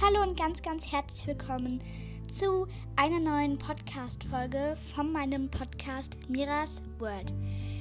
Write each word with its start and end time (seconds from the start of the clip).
Hallo 0.00 0.22
und 0.22 0.38
ganz, 0.38 0.62
ganz 0.62 0.92
herzlich 0.92 1.26
willkommen 1.26 1.82
zu 2.30 2.68
einer 2.94 3.18
neuen 3.18 3.58
Podcast-Folge 3.58 4.76
von 4.94 5.10
meinem 5.10 5.50
Podcast 5.50 6.18
Miras 6.28 6.82
World. 7.00 7.34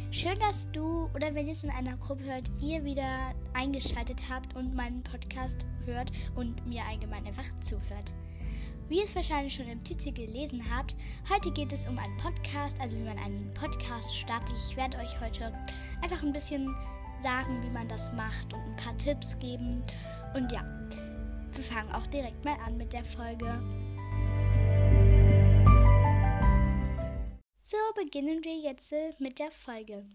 Schön, 0.09 0.37
dass 0.39 0.71
du 0.71 1.11
oder 1.13 1.35
wenn 1.35 1.45
ihr 1.45 1.51
es 1.51 1.63
in 1.63 1.69
einer 1.69 1.95
Gruppe 1.97 2.23
hört, 2.23 2.51
ihr 2.59 2.83
wieder 2.83 3.35
eingeschaltet 3.53 4.19
habt 4.31 4.55
und 4.55 4.73
meinen 4.73 5.03
Podcast 5.03 5.67
hört 5.85 6.11
und 6.35 6.65
mir 6.65 6.81
allgemein 6.89 7.27
einfach 7.27 7.47
zuhört. 7.61 8.15
Wie 8.89 8.97
ihr 8.97 9.03
es 9.03 9.15
wahrscheinlich 9.15 9.53
schon 9.53 9.67
im 9.67 9.83
Titel 9.83 10.11
gelesen 10.11 10.63
habt, 10.75 10.95
heute 11.31 11.51
geht 11.51 11.71
es 11.71 11.85
um 11.85 11.99
einen 11.99 12.17
Podcast, 12.17 12.81
also 12.81 12.97
wie 12.97 13.03
man 13.03 13.19
einen 13.19 13.53
Podcast 13.53 14.17
startet. 14.17 14.55
Ich 14.57 14.75
werde 14.75 14.97
euch 14.97 15.21
heute 15.21 15.53
einfach 16.01 16.23
ein 16.23 16.33
bisschen 16.33 16.75
sagen, 17.21 17.61
wie 17.63 17.69
man 17.69 17.87
das 17.87 18.11
macht 18.13 18.53
und 18.53 18.61
ein 18.61 18.75
paar 18.75 18.97
Tipps 18.97 19.37
geben. 19.37 19.83
Und 20.35 20.51
ja, 20.51 20.63
wir 21.57 21.63
fangen 21.63 21.91
auch 21.91 22.05
direkt 22.07 22.45
mal 22.45 22.55
an 22.59 22.77
mit 22.77 22.93
der 22.93 23.03
Folge. 23.03 23.45
So 27.63 27.77
beginnen 27.95 28.43
wir 28.43 28.55
jetzt 28.57 28.93
mit 29.17 29.39
der 29.39 29.49
Folge. 29.49 30.05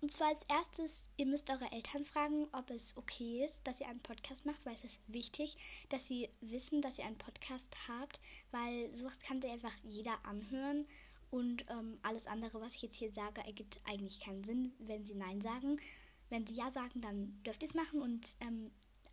Und 0.00 0.10
zwar 0.10 0.28
als 0.28 0.42
erstes, 0.48 1.04
ihr 1.16 1.26
müsst 1.26 1.48
eure 1.48 1.70
Eltern 1.70 2.04
fragen, 2.04 2.48
ob 2.52 2.70
es 2.70 2.96
okay 2.96 3.44
ist, 3.44 3.64
dass 3.68 3.80
ihr 3.80 3.88
einen 3.88 4.00
Podcast 4.00 4.46
macht, 4.46 4.66
weil 4.66 4.74
es 4.74 4.82
ist 4.82 5.00
wichtig, 5.06 5.56
dass 5.90 6.06
sie 6.06 6.28
wissen, 6.40 6.82
dass 6.82 6.98
ihr 6.98 7.04
einen 7.04 7.18
Podcast 7.18 7.76
habt, 7.86 8.18
weil 8.50 8.94
sowas 8.96 9.20
kann 9.20 9.40
sich 9.40 9.52
einfach 9.52 9.76
jeder 9.84 10.24
anhören. 10.24 10.86
Und 11.30 11.64
ähm, 11.70 12.00
alles 12.02 12.26
andere, 12.26 12.60
was 12.60 12.74
ich 12.74 12.82
jetzt 12.82 12.96
hier 12.96 13.12
sage, 13.12 13.42
ergibt 13.46 13.78
eigentlich 13.84 14.18
keinen 14.18 14.42
Sinn, 14.42 14.72
wenn 14.80 15.04
sie 15.04 15.14
Nein 15.14 15.40
sagen. 15.40 15.76
Wenn 16.30 16.46
sie 16.48 16.54
Ja 16.54 16.72
sagen, 16.72 17.00
dann 17.00 17.40
dürft 17.44 17.62
ihr 17.62 17.68
es 17.68 17.74
machen 17.74 18.02
und 18.02 18.36
ähm, 18.40 18.72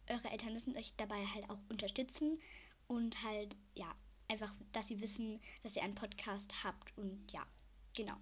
eure 0.10 0.30
Eltern 0.32 0.54
müssen 0.54 0.76
euch 0.78 0.94
dabei 0.98 1.26
halt 1.34 1.50
auch 1.50 1.60
unterstützen 1.70 2.40
und 2.88 3.24
halt, 3.24 3.56
ja, 3.76 3.94
einfach, 4.28 4.54
dass 4.72 4.88
sie 4.88 5.02
wissen, 5.02 5.40
dass 5.64 5.76
ihr 5.76 5.84
einen 5.84 5.96
Podcast 5.96 6.64
habt 6.64 6.98
und 6.98 7.32
ja, 7.32 7.46
genau. 7.96 8.16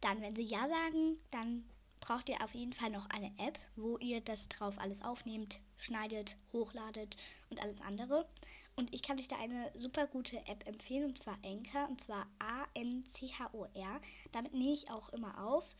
Dann, 0.00 0.20
wenn 0.20 0.34
sie 0.34 0.42
Ja 0.42 0.68
sagen, 0.68 1.18
dann 1.30 1.64
braucht 2.00 2.28
ihr 2.28 2.42
auf 2.42 2.54
jeden 2.54 2.72
Fall 2.72 2.90
noch 2.90 3.08
eine 3.10 3.32
App, 3.38 3.58
wo 3.76 3.96
ihr 3.98 4.20
das 4.20 4.48
drauf 4.48 4.78
alles 4.78 5.02
aufnehmt, 5.02 5.60
schneidet, 5.76 6.36
hochladet 6.52 7.16
und 7.48 7.62
alles 7.62 7.80
andere. 7.80 8.28
Und 8.74 8.92
ich 8.92 9.02
kann 9.02 9.18
euch 9.18 9.28
da 9.28 9.36
eine 9.36 9.70
super 9.76 10.06
gute 10.08 10.38
App 10.48 10.66
empfehlen, 10.66 11.04
und 11.04 11.18
zwar 11.18 11.38
Anchor, 11.44 11.88
und 11.88 12.00
zwar 12.00 12.26
A-N-C-H-O-R. 12.40 14.00
Damit 14.32 14.52
nehme 14.52 14.72
ich 14.72 14.90
auch 14.90 15.10
immer 15.10 15.46
auf. 15.46 15.76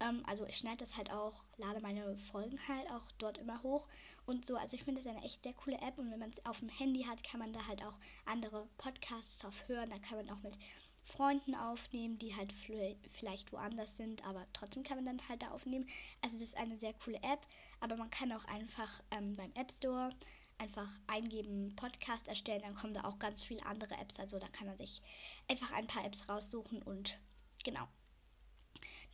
Ähm, 0.00 0.22
also 0.26 0.46
ich 0.46 0.56
schneide 0.56 0.78
das 0.78 0.96
halt 0.96 1.10
auch, 1.10 1.44
lade 1.56 1.80
meine 1.80 2.16
Folgen 2.16 2.58
halt 2.68 2.90
auch 2.90 3.10
dort 3.18 3.38
immer 3.38 3.62
hoch 3.62 3.88
und 4.26 4.44
so. 4.44 4.56
Also 4.56 4.76
ich 4.76 4.84
finde 4.84 5.00
das 5.00 5.10
eine 5.10 5.24
echt 5.24 5.42
sehr 5.42 5.54
coole 5.54 5.78
App 5.80 5.98
und 5.98 6.10
wenn 6.10 6.18
man 6.18 6.30
es 6.30 6.44
auf 6.46 6.60
dem 6.60 6.68
Handy 6.68 7.04
hat, 7.04 7.22
kann 7.24 7.40
man 7.40 7.52
da 7.52 7.66
halt 7.66 7.82
auch 7.84 7.98
andere 8.24 8.68
Podcasts 8.78 9.38
drauf 9.38 9.68
hören. 9.68 9.90
Da 9.90 9.98
kann 9.98 10.18
man 10.18 10.30
auch 10.30 10.42
mit 10.42 10.58
Freunden 11.04 11.54
aufnehmen, 11.54 12.18
die 12.18 12.34
halt 12.34 12.52
vielleicht 12.52 13.52
woanders 13.52 13.96
sind, 13.98 14.24
aber 14.24 14.46
trotzdem 14.54 14.82
kann 14.82 14.96
man 14.96 15.04
dann 15.04 15.28
halt 15.28 15.42
da 15.42 15.50
aufnehmen. 15.50 15.86
Also 16.22 16.38
das 16.38 16.48
ist 16.48 16.56
eine 16.56 16.78
sehr 16.78 16.94
coole 16.94 17.18
App, 17.18 17.46
aber 17.80 17.96
man 17.96 18.10
kann 18.10 18.32
auch 18.32 18.46
einfach 18.46 19.02
ähm, 19.10 19.36
beim 19.36 19.52
App 19.54 19.70
Store 19.70 20.10
einfach 20.58 20.88
eingeben, 21.06 21.74
Podcast 21.76 22.28
erstellen, 22.28 22.62
dann 22.62 22.74
kommen 22.74 22.94
da 22.94 23.02
auch 23.02 23.18
ganz 23.18 23.44
viele 23.44 23.66
andere 23.66 23.94
Apps. 23.96 24.18
Also 24.18 24.38
da 24.38 24.48
kann 24.48 24.66
man 24.66 24.78
sich 24.78 25.02
einfach 25.50 25.72
ein 25.72 25.86
paar 25.86 26.04
Apps 26.04 26.28
raussuchen 26.28 26.82
und 26.82 27.18
genau. 27.64 27.86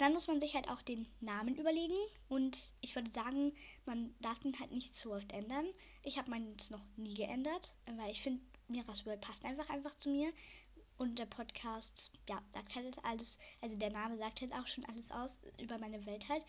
Dann 0.01 0.15
muss 0.15 0.29
man 0.29 0.41
sich 0.41 0.55
halt 0.55 0.70
auch 0.70 0.81
den 0.81 1.06
Namen 1.20 1.56
überlegen 1.56 1.97
und 2.31 2.59
ich 2.81 2.95
würde 2.95 3.11
sagen, 3.11 3.53
man 3.84 4.15
darf 4.20 4.39
den 4.39 4.59
halt 4.59 4.70
nicht 4.70 4.97
zu 4.97 5.12
oft 5.12 5.31
ändern. 5.31 5.67
Ich 6.03 6.17
habe 6.17 6.31
meinen 6.31 6.48
jetzt 6.53 6.70
noch 6.70 6.83
nie 6.97 7.12
geändert, 7.12 7.77
weil 7.98 8.11
ich 8.11 8.23
finde, 8.23 8.43
Miras 8.69 9.05
World 9.05 9.21
passt 9.21 9.45
einfach 9.45 9.69
einfach 9.69 9.95
zu 9.95 10.09
mir. 10.09 10.33
Und 10.97 11.19
der 11.19 11.27
Podcast, 11.27 12.12
ja, 12.31 12.43
sagt 12.50 12.77
halt 12.77 13.05
alles, 13.05 13.39
also 13.60 13.77
der 13.77 13.91
Name 13.91 14.16
sagt 14.16 14.41
halt 14.41 14.55
auch 14.55 14.66
schon 14.66 14.87
alles 14.87 15.12
aus 15.12 15.39
über 15.59 15.77
meine 15.77 16.06
Welt 16.06 16.31
halt. 16.31 16.47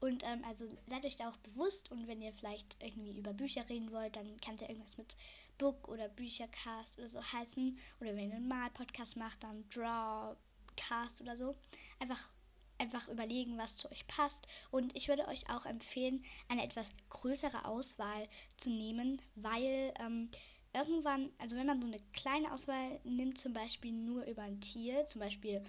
Und 0.00 0.24
ähm, 0.24 0.42
also 0.46 0.66
seid 0.86 1.04
euch 1.04 1.16
da 1.16 1.28
auch 1.28 1.36
bewusst 1.36 1.90
und 1.90 2.06
wenn 2.06 2.22
ihr 2.22 2.32
vielleicht 2.32 2.82
irgendwie 2.82 3.18
über 3.18 3.34
Bücher 3.34 3.68
reden 3.68 3.92
wollt, 3.92 4.16
dann 4.16 4.40
kann 4.40 4.54
es 4.54 4.62
ja 4.62 4.70
irgendwas 4.70 4.96
mit 4.96 5.14
Book 5.58 5.88
oder 5.88 6.08
Büchercast 6.08 6.96
oder 6.96 7.08
so 7.08 7.22
heißen. 7.22 7.78
Oder 8.00 8.16
wenn 8.16 8.30
ihr 8.30 8.36
einen 8.36 8.48
Mal-Podcast 8.48 9.18
macht, 9.18 9.42
dann 9.42 9.68
Drawcast 9.68 11.20
oder 11.20 11.36
so. 11.36 11.54
Einfach, 11.98 12.32
einfach 12.78 13.08
überlegen, 13.08 13.58
was 13.58 13.76
zu 13.76 13.90
euch 13.90 14.06
passt. 14.06 14.46
Und 14.70 14.96
ich 14.96 15.08
würde 15.08 15.28
euch 15.28 15.48
auch 15.50 15.66
empfehlen, 15.66 16.22
eine 16.48 16.64
etwas 16.64 16.90
größere 17.10 17.64
Auswahl 17.64 18.28
zu 18.56 18.70
nehmen, 18.70 19.20
weil 19.34 19.94
ähm, 20.00 20.30
irgendwann, 20.74 21.30
also 21.38 21.56
wenn 21.56 21.66
man 21.66 21.80
so 21.80 21.88
eine 21.88 22.00
kleine 22.12 22.52
Auswahl 22.52 23.00
nimmt, 23.04 23.38
zum 23.38 23.52
Beispiel 23.52 23.92
nur 23.92 24.24
über 24.26 24.42
ein 24.42 24.60
Tier, 24.60 25.06
zum 25.06 25.20
Beispiel, 25.20 25.62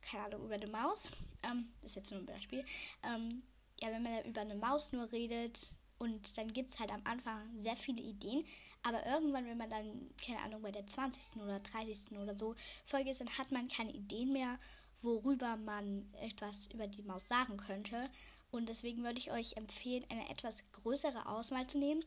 keine 0.00 0.24
Ahnung, 0.26 0.44
über 0.44 0.54
eine 0.54 0.68
Maus, 0.68 1.10
ähm, 1.42 1.72
ist 1.82 1.96
jetzt 1.96 2.10
nur 2.10 2.20
ein 2.20 2.26
Beispiel, 2.26 2.64
ähm, 3.02 3.42
ja, 3.80 3.90
wenn 3.90 4.02
man 4.02 4.24
über 4.24 4.40
eine 4.40 4.54
Maus 4.54 4.92
nur 4.92 5.10
redet 5.10 5.74
und 5.98 6.36
dann 6.38 6.48
gibt 6.52 6.70
es 6.70 6.80
halt 6.80 6.90
am 6.90 7.02
Anfang 7.04 7.38
sehr 7.56 7.76
viele 7.76 8.02
Ideen, 8.02 8.44
aber 8.82 9.04
irgendwann, 9.06 9.46
wenn 9.46 9.58
man 9.58 9.70
dann, 9.70 10.10
keine 10.24 10.40
Ahnung, 10.40 10.62
bei 10.62 10.72
der 10.72 10.86
20. 10.86 11.40
oder 11.42 11.60
30. 11.60 12.18
oder 12.18 12.36
so 12.36 12.54
Folge 12.84 13.10
ist, 13.10 13.20
dann 13.20 13.38
hat 13.38 13.50
man 13.52 13.68
keine 13.68 13.92
Ideen 13.92 14.32
mehr, 14.32 14.58
worüber 15.02 15.56
man 15.56 16.06
etwas 16.20 16.66
über 16.68 16.86
die 16.86 17.02
Maus 17.02 17.28
sagen 17.28 17.56
könnte. 17.56 18.08
Und 18.50 18.68
deswegen 18.68 19.04
würde 19.04 19.18
ich 19.18 19.32
euch 19.32 19.56
empfehlen, 19.56 20.04
eine 20.08 20.28
etwas 20.30 20.64
größere 20.72 21.26
Auswahl 21.26 21.66
zu 21.66 21.78
nehmen 21.78 22.04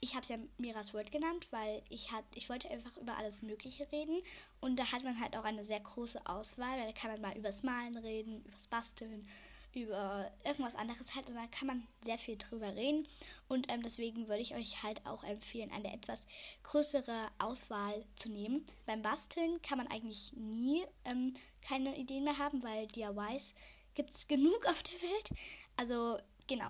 ich 0.00 0.14
habe 0.14 0.22
es 0.22 0.30
ja 0.30 0.38
Miras 0.56 0.94
World 0.94 1.12
genannt, 1.12 1.46
weil 1.50 1.82
ich, 1.90 2.10
hat, 2.10 2.24
ich 2.34 2.48
wollte 2.48 2.70
einfach 2.70 2.96
über 2.96 3.18
alles 3.18 3.42
Mögliche 3.42 3.90
reden. 3.92 4.22
Und 4.60 4.78
da 4.78 4.92
hat 4.92 5.04
man 5.04 5.20
halt 5.20 5.36
auch 5.36 5.44
eine 5.44 5.62
sehr 5.62 5.80
große 5.80 6.26
Auswahl. 6.26 6.78
Da 6.78 6.92
kann 6.92 7.12
man 7.12 7.20
mal 7.20 7.36
übers 7.36 7.62
Malen 7.62 7.98
reden, 7.98 8.42
übers 8.46 8.66
Basteln, 8.66 9.28
über 9.74 10.30
irgendwas 10.44 10.74
anderes 10.74 11.14
halt. 11.14 11.28
Und 11.28 11.36
da 11.36 11.46
kann 11.46 11.68
man 11.68 11.86
sehr 12.00 12.18
viel 12.18 12.36
drüber 12.36 12.74
reden. 12.74 13.06
Und 13.48 13.70
ähm, 13.72 13.82
deswegen 13.82 14.28
würde 14.28 14.42
ich 14.42 14.54
euch 14.54 14.82
halt 14.82 15.06
auch 15.06 15.24
empfehlen, 15.24 15.70
eine 15.70 15.92
etwas 15.92 16.26
größere 16.62 17.28
Auswahl 17.38 18.04
zu 18.14 18.30
nehmen. 18.30 18.64
Beim 18.86 19.02
Basteln 19.02 19.60
kann 19.62 19.78
man 19.78 19.86
eigentlich 19.88 20.32
nie 20.34 20.84
ähm, 21.04 21.34
keine 21.62 21.96
Ideen 21.98 22.24
mehr 22.24 22.38
haben, 22.38 22.62
weil 22.62 22.86
DIYs 22.88 23.54
gibt 23.94 24.10
es 24.10 24.28
genug 24.28 24.66
auf 24.66 24.82
der 24.82 25.02
Welt. 25.02 25.30
Also 25.76 26.18
genau. 26.46 26.68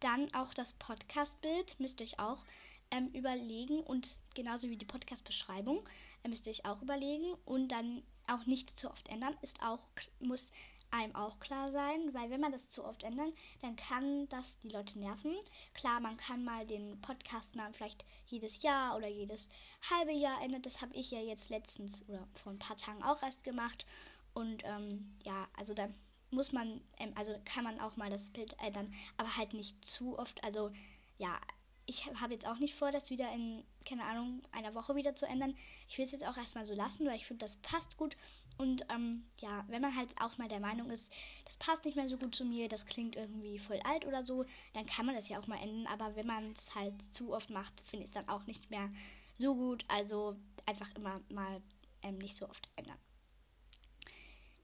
Dann 0.00 0.32
auch 0.34 0.52
das 0.52 0.72
Podcast-Bild 0.74 1.78
müsst 1.78 2.00
ihr 2.00 2.06
euch 2.06 2.18
auch 2.18 2.44
ähm, 2.90 3.08
überlegen 3.14 3.80
und 3.80 4.18
genauso 4.34 4.68
wie 4.68 4.76
die 4.76 4.84
Podcast-Beschreibung 4.84 5.88
äh, 6.22 6.28
müsst 6.28 6.46
ihr 6.46 6.50
euch 6.50 6.66
auch 6.66 6.82
überlegen 6.82 7.34
und 7.44 7.68
dann 7.68 8.02
auch 8.28 8.46
nicht 8.46 8.78
zu 8.78 8.90
oft 8.90 9.08
ändern, 9.08 9.36
ist 9.42 9.62
auch, 9.62 9.80
muss 10.20 10.52
einem 10.92 11.14
auch 11.14 11.40
klar 11.40 11.70
sein, 11.70 12.12
weil 12.12 12.30
wenn 12.30 12.40
man 12.40 12.52
das 12.52 12.68
zu 12.68 12.84
oft 12.84 13.02
ändert, 13.02 13.32
dann 13.60 13.76
kann 13.76 14.28
das 14.28 14.58
die 14.60 14.68
Leute 14.68 14.98
nerven. 14.98 15.34
Klar, 15.74 16.00
man 16.00 16.16
kann 16.16 16.44
mal 16.44 16.66
den 16.66 17.00
Podcast-Namen 17.00 17.74
vielleicht 17.74 18.04
jedes 18.26 18.62
Jahr 18.62 18.96
oder 18.96 19.08
jedes 19.08 19.48
halbe 19.90 20.12
Jahr 20.12 20.42
ändern. 20.42 20.62
Das 20.62 20.82
habe 20.82 20.94
ich 20.94 21.10
ja 21.10 21.20
jetzt 21.20 21.50
letztens 21.50 22.04
oder 22.08 22.28
vor 22.34 22.52
ein 22.52 22.58
paar 22.58 22.76
Tagen 22.76 23.02
auch 23.02 23.22
erst 23.22 23.42
gemacht. 23.42 23.86
Und 24.34 24.62
ähm, 24.64 25.10
ja, 25.24 25.48
also 25.56 25.74
dann 25.74 25.94
muss 26.30 26.52
man, 26.52 26.80
ähm, 26.98 27.12
also 27.14 27.34
kann 27.44 27.64
man 27.64 27.80
auch 27.80 27.96
mal 27.96 28.10
das 28.10 28.30
Bild 28.30 28.54
ändern, 28.60 28.92
aber 29.16 29.36
halt 29.36 29.54
nicht 29.54 29.84
zu 29.84 30.18
oft. 30.18 30.42
Also 30.44 30.70
ja, 31.18 31.38
ich 31.86 32.06
habe 32.20 32.32
jetzt 32.32 32.46
auch 32.46 32.58
nicht 32.58 32.74
vor, 32.74 32.90
das 32.90 33.10
wieder 33.10 33.32
in, 33.32 33.64
keine 33.84 34.04
Ahnung, 34.04 34.42
einer 34.52 34.74
Woche 34.74 34.94
wieder 34.94 35.14
zu 35.14 35.26
ändern. 35.26 35.54
Ich 35.88 35.98
will 35.98 36.04
es 36.04 36.12
jetzt 36.12 36.26
auch 36.26 36.36
erstmal 36.36 36.64
so 36.64 36.74
lassen, 36.74 37.06
weil 37.06 37.16
ich 37.16 37.26
finde, 37.26 37.44
das 37.44 37.56
passt 37.56 37.96
gut. 37.96 38.16
Und 38.58 38.84
ähm, 38.90 39.24
ja, 39.40 39.64
wenn 39.68 39.82
man 39.82 39.96
halt 39.96 40.14
auch 40.20 40.38
mal 40.38 40.48
der 40.48 40.60
Meinung 40.60 40.90
ist, 40.90 41.12
das 41.44 41.56
passt 41.56 41.84
nicht 41.84 41.96
mehr 41.96 42.08
so 42.08 42.18
gut 42.18 42.34
zu 42.34 42.44
mir, 42.44 42.68
das 42.68 42.86
klingt 42.86 43.16
irgendwie 43.16 43.58
voll 43.58 43.80
alt 43.84 44.06
oder 44.06 44.22
so, 44.22 44.44
dann 44.72 44.86
kann 44.86 45.06
man 45.06 45.14
das 45.14 45.28
ja 45.28 45.38
auch 45.38 45.46
mal 45.46 45.60
ändern. 45.60 45.86
Aber 45.86 46.14
wenn 46.16 46.26
man 46.26 46.52
es 46.52 46.74
halt 46.74 47.00
zu 47.00 47.32
oft 47.32 47.50
macht, 47.50 47.80
finde 47.80 48.04
ich 48.04 48.10
es 48.10 48.14
dann 48.14 48.28
auch 48.28 48.46
nicht 48.46 48.70
mehr 48.70 48.90
so 49.38 49.54
gut. 49.54 49.84
Also 49.88 50.36
einfach 50.66 50.94
immer 50.94 51.20
mal 51.30 51.62
ähm, 52.02 52.18
nicht 52.18 52.36
so 52.36 52.48
oft 52.48 52.68
ändern. 52.76 52.98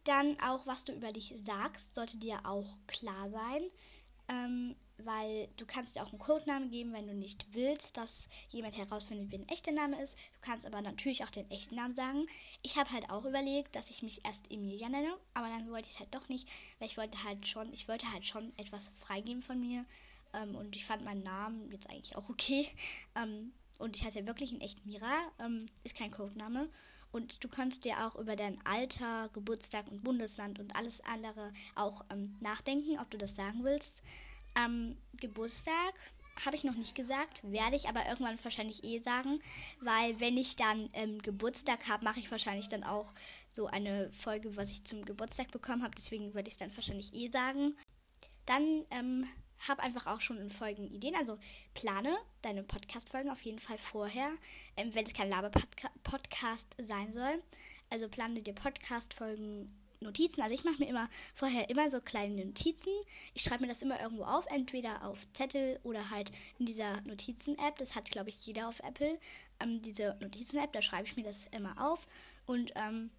Dann 0.05 0.41
auch, 0.41 0.67
was 0.67 0.85
du 0.85 0.93
über 0.93 1.13
dich 1.13 1.35
sagst, 1.37 1.95
sollte 1.95 2.19
dir 2.19 2.41
auch 2.45 2.79
klar 2.87 3.31
sein. 3.31 3.63
Ähm, 4.29 4.77
weil 4.99 5.49
du 5.57 5.67
kannst 5.67 5.97
dir 5.97 6.03
auch 6.03 6.11
einen 6.11 6.19
Codenamen 6.19 6.71
geben, 6.71 6.93
wenn 6.93 7.07
du 7.07 7.15
nicht 7.15 7.47
willst, 7.53 7.97
dass 7.97 8.29
jemand 8.49 8.77
herausfindet, 8.77 9.31
wie 9.31 9.39
ein 9.39 9.49
echter 9.49 9.73
Name 9.73 10.01
ist. 10.03 10.17
Du 10.17 10.41
kannst 10.41 10.67
aber 10.67 10.83
natürlich 10.83 11.25
auch 11.25 11.31
den 11.31 11.51
echten 11.51 11.77
Namen 11.77 11.95
sagen. 11.95 12.27
Ich 12.63 12.77
habe 12.77 12.91
halt 12.91 13.11
auch 13.11 13.25
überlegt, 13.25 13.77
dass 13.77 13.91
ich 13.91 14.03
mich 14.03 14.25
erst 14.25 14.51
Emilia 14.51 14.89
nenne, 14.89 15.17
aber 15.35 15.49
dann 15.49 15.71
wollte 15.71 15.89
ich 15.89 15.95
es 15.95 16.01
halt 16.01 16.15
doch 16.15 16.29
nicht, 16.29 16.49
weil 16.79 16.89
ich 16.89 16.99
wollte 16.99 17.23
halt 17.25 17.47
schon, 17.47 17.73
ich 17.73 17.89
wollte 17.89 18.13
halt 18.13 18.27
schon 18.27 18.53
etwas 18.57 18.93
freigeben 18.97 19.43
von 19.43 19.61
mir. 19.61 19.85
Ähm, 20.35 20.55
und 20.57 20.77
ich 20.77 20.85
fand 20.85 21.05
meinen 21.05 21.23
Namen 21.23 21.71
jetzt 21.71 21.89
eigentlich 21.89 22.17
auch 22.17 22.29
okay. 22.29 22.67
Ähm, 23.17 23.53
und 23.79 23.97
ich 23.97 24.05
heiße 24.05 24.19
ja 24.19 24.27
wirklich 24.27 24.53
in 24.53 24.61
echt 24.61 24.85
Mira, 24.85 25.15
ähm, 25.39 25.67
ist 25.85 25.97
kein 25.97 26.11
Codename. 26.11 26.69
Und 27.11 27.43
du 27.43 27.49
kannst 27.49 27.85
dir 27.85 28.07
auch 28.07 28.17
über 28.17 28.37
dein 28.37 28.65
Alter, 28.67 29.31
Geburtstag 29.33 29.91
und 29.91 30.05
Bundesland 30.05 30.59
und 30.59 30.77
alles 30.77 31.01
andere 31.01 31.53
auch 31.75 32.05
ähm, 32.11 32.37
nachdenken, 32.41 32.99
ob 32.99 33.11
du 33.11 33.17
das 33.17 33.35
sagen 33.35 33.65
willst. 33.65 34.03
Am 34.55 34.97
Geburtstag 35.15 35.95
habe 36.45 36.57
ich 36.57 36.65
noch 36.65 36.75
nicht 36.75 36.95
gesagt, 36.95 37.43
werde 37.45 37.77
ich 37.77 37.89
aber 37.89 38.07
irgendwann 38.07 38.43
wahrscheinlich 38.43 38.85
eh 38.85 38.99
sagen, 38.99 39.41
weil 39.81 40.19
wenn 40.21 40.37
ich 40.37 40.57
dann 40.57 40.89
ähm, 40.93 41.21
Geburtstag 41.21 41.89
habe, 41.89 42.05
mache 42.05 42.21
ich 42.21 42.31
wahrscheinlich 42.31 42.69
dann 42.69 42.85
auch 42.85 43.13
so 43.51 43.67
eine 43.67 44.11
Folge, 44.13 44.57
was 44.57 44.71
ich 44.71 44.85
zum 44.85 45.05
Geburtstag 45.05 45.51
bekommen 45.51 45.83
habe. 45.83 45.95
Deswegen 45.97 46.35
würde 46.35 46.49
ich 46.49 46.55
es 46.55 46.59
dann 46.59 46.75
wahrscheinlich 46.75 47.13
eh 47.15 47.31
sagen. 47.31 47.77
Dann 48.47 48.85
ähm, 48.91 49.29
habe 49.67 49.83
einfach 49.83 50.07
auch 50.07 50.21
schon 50.21 50.51
Folgen 50.51 50.89
Ideen. 50.91 51.15
Also 51.17 51.39
plane 51.75 52.17
deine 52.43 52.63
Podcast-Folgen 52.63 53.31
auf 53.31 53.43
jeden 53.43 53.59
Fall 53.59 53.79
vorher, 53.79 54.31
ähm, 54.77 54.95
wenn 54.95 55.05
es 55.05 55.15
kein 55.15 55.29
Laber-Podcast 55.29 56.77
sein 56.81 57.13
soll. 57.13 57.43
Also 57.91 58.09
plane 58.09 58.43
dir 58.43 58.55
Podcast-Folgen 58.55 59.73
Notizen. 60.01 60.43
Also 60.43 60.55
ich 60.55 60.65
mache 60.65 60.79
mir 60.79 60.89
immer 60.89 61.09
vorher 61.35 61.71
immer 61.71 61.89
so 61.89 62.01
kleine 62.01 62.45
Notizen. 62.45 62.93
Ich 63.35 63.43
schreibe 63.43 63.63
mir 63.63 63.69
das 63.69 63.83
immer 63.83 64.01
irgendwo 64.01 64.25
auf, 64.25 64.47
entweder 64.47 65.05
auf 65.07 65.27
Zettel 65.33 65.79
oder 65.83 66.11
halt 66.11 66.31
in 66.59 66.67
dieser 66.67 67.01
Notizen-App. 67.03 67.77
Das 67.79 67.95
hat, 67.95 68.11
glaube 68.11 68.29
ich, 68.31 68.41
jeder 68.47 68.69
auf 68.69 68.81
Apple. 68.81 69.19
Ähm, 69.61 69.83
diese 69.83 70.17
Notizen-App, 70.21 70.73
da 70.73 70.83
schreibe 70.83 71.07
ich 71.07 71.17
mir 71.17 71.25
das 71.25 71.47
immer 71.47 71.75
auf. 71.79 72.07
Und 72.47 72.73
ähm, 72.77 73.11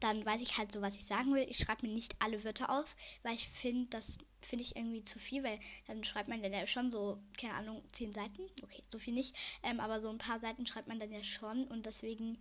dann 0.00 0.24
weiß 0.24 0.40
ich 0.42 0.58
halt 0.58 0.72
so, 0.72 0.80
was 0.80 0.96
ich 0.96 1.04
sagen 1.04 1.34
will. 1.34 1.46
Ich 1.48 1.58
schreibe 1.58 1.86
mir 1.86 1.92
nicht 1.92 2.16
alle 2.20 2.42
Wörter 2.44 2.70
auf, 2.70 2.96
weil 3.22 3.34
ich 3.34 3.48
finde, 3.48 3.88
das 3.90 4.18
finde 4.40 4.64
ich 4.64 4.76
irgendwie 4.76 5.02
zu 5.02 5.18
viel, 5.18 5.42
weil 5.42 5.58
dann 5.86 6.04
schreibt 6.04 6.28
man 6.28 6.42
dann 6.42 6.52
ja 6.52 6.66
schon 6.66 6.90
so, 6.90 7.18
keine 7.38 7.54
Ahnung, 7.54 7.82
zehn 7.92 8.12
Seiten. 8.12 8.42
Okay, 8.62 8.82
so 8.88 8.98
viel 8.98 9.14
nicht. 9.14 9.34
Ähm, 9.62 9.80
aber 9.80 10.00
so 10.00 10.10
ein 10.10 10.18
paar 10.18 10.40
Seiten 10.40 10.66
schreibt 10.66 10.88
man 10.88 10.98
dann 10.98 11.12
ja 11.12 11.22
schon 11.22 11.64
und 11.64 11.86
deswegen 11.86 12.38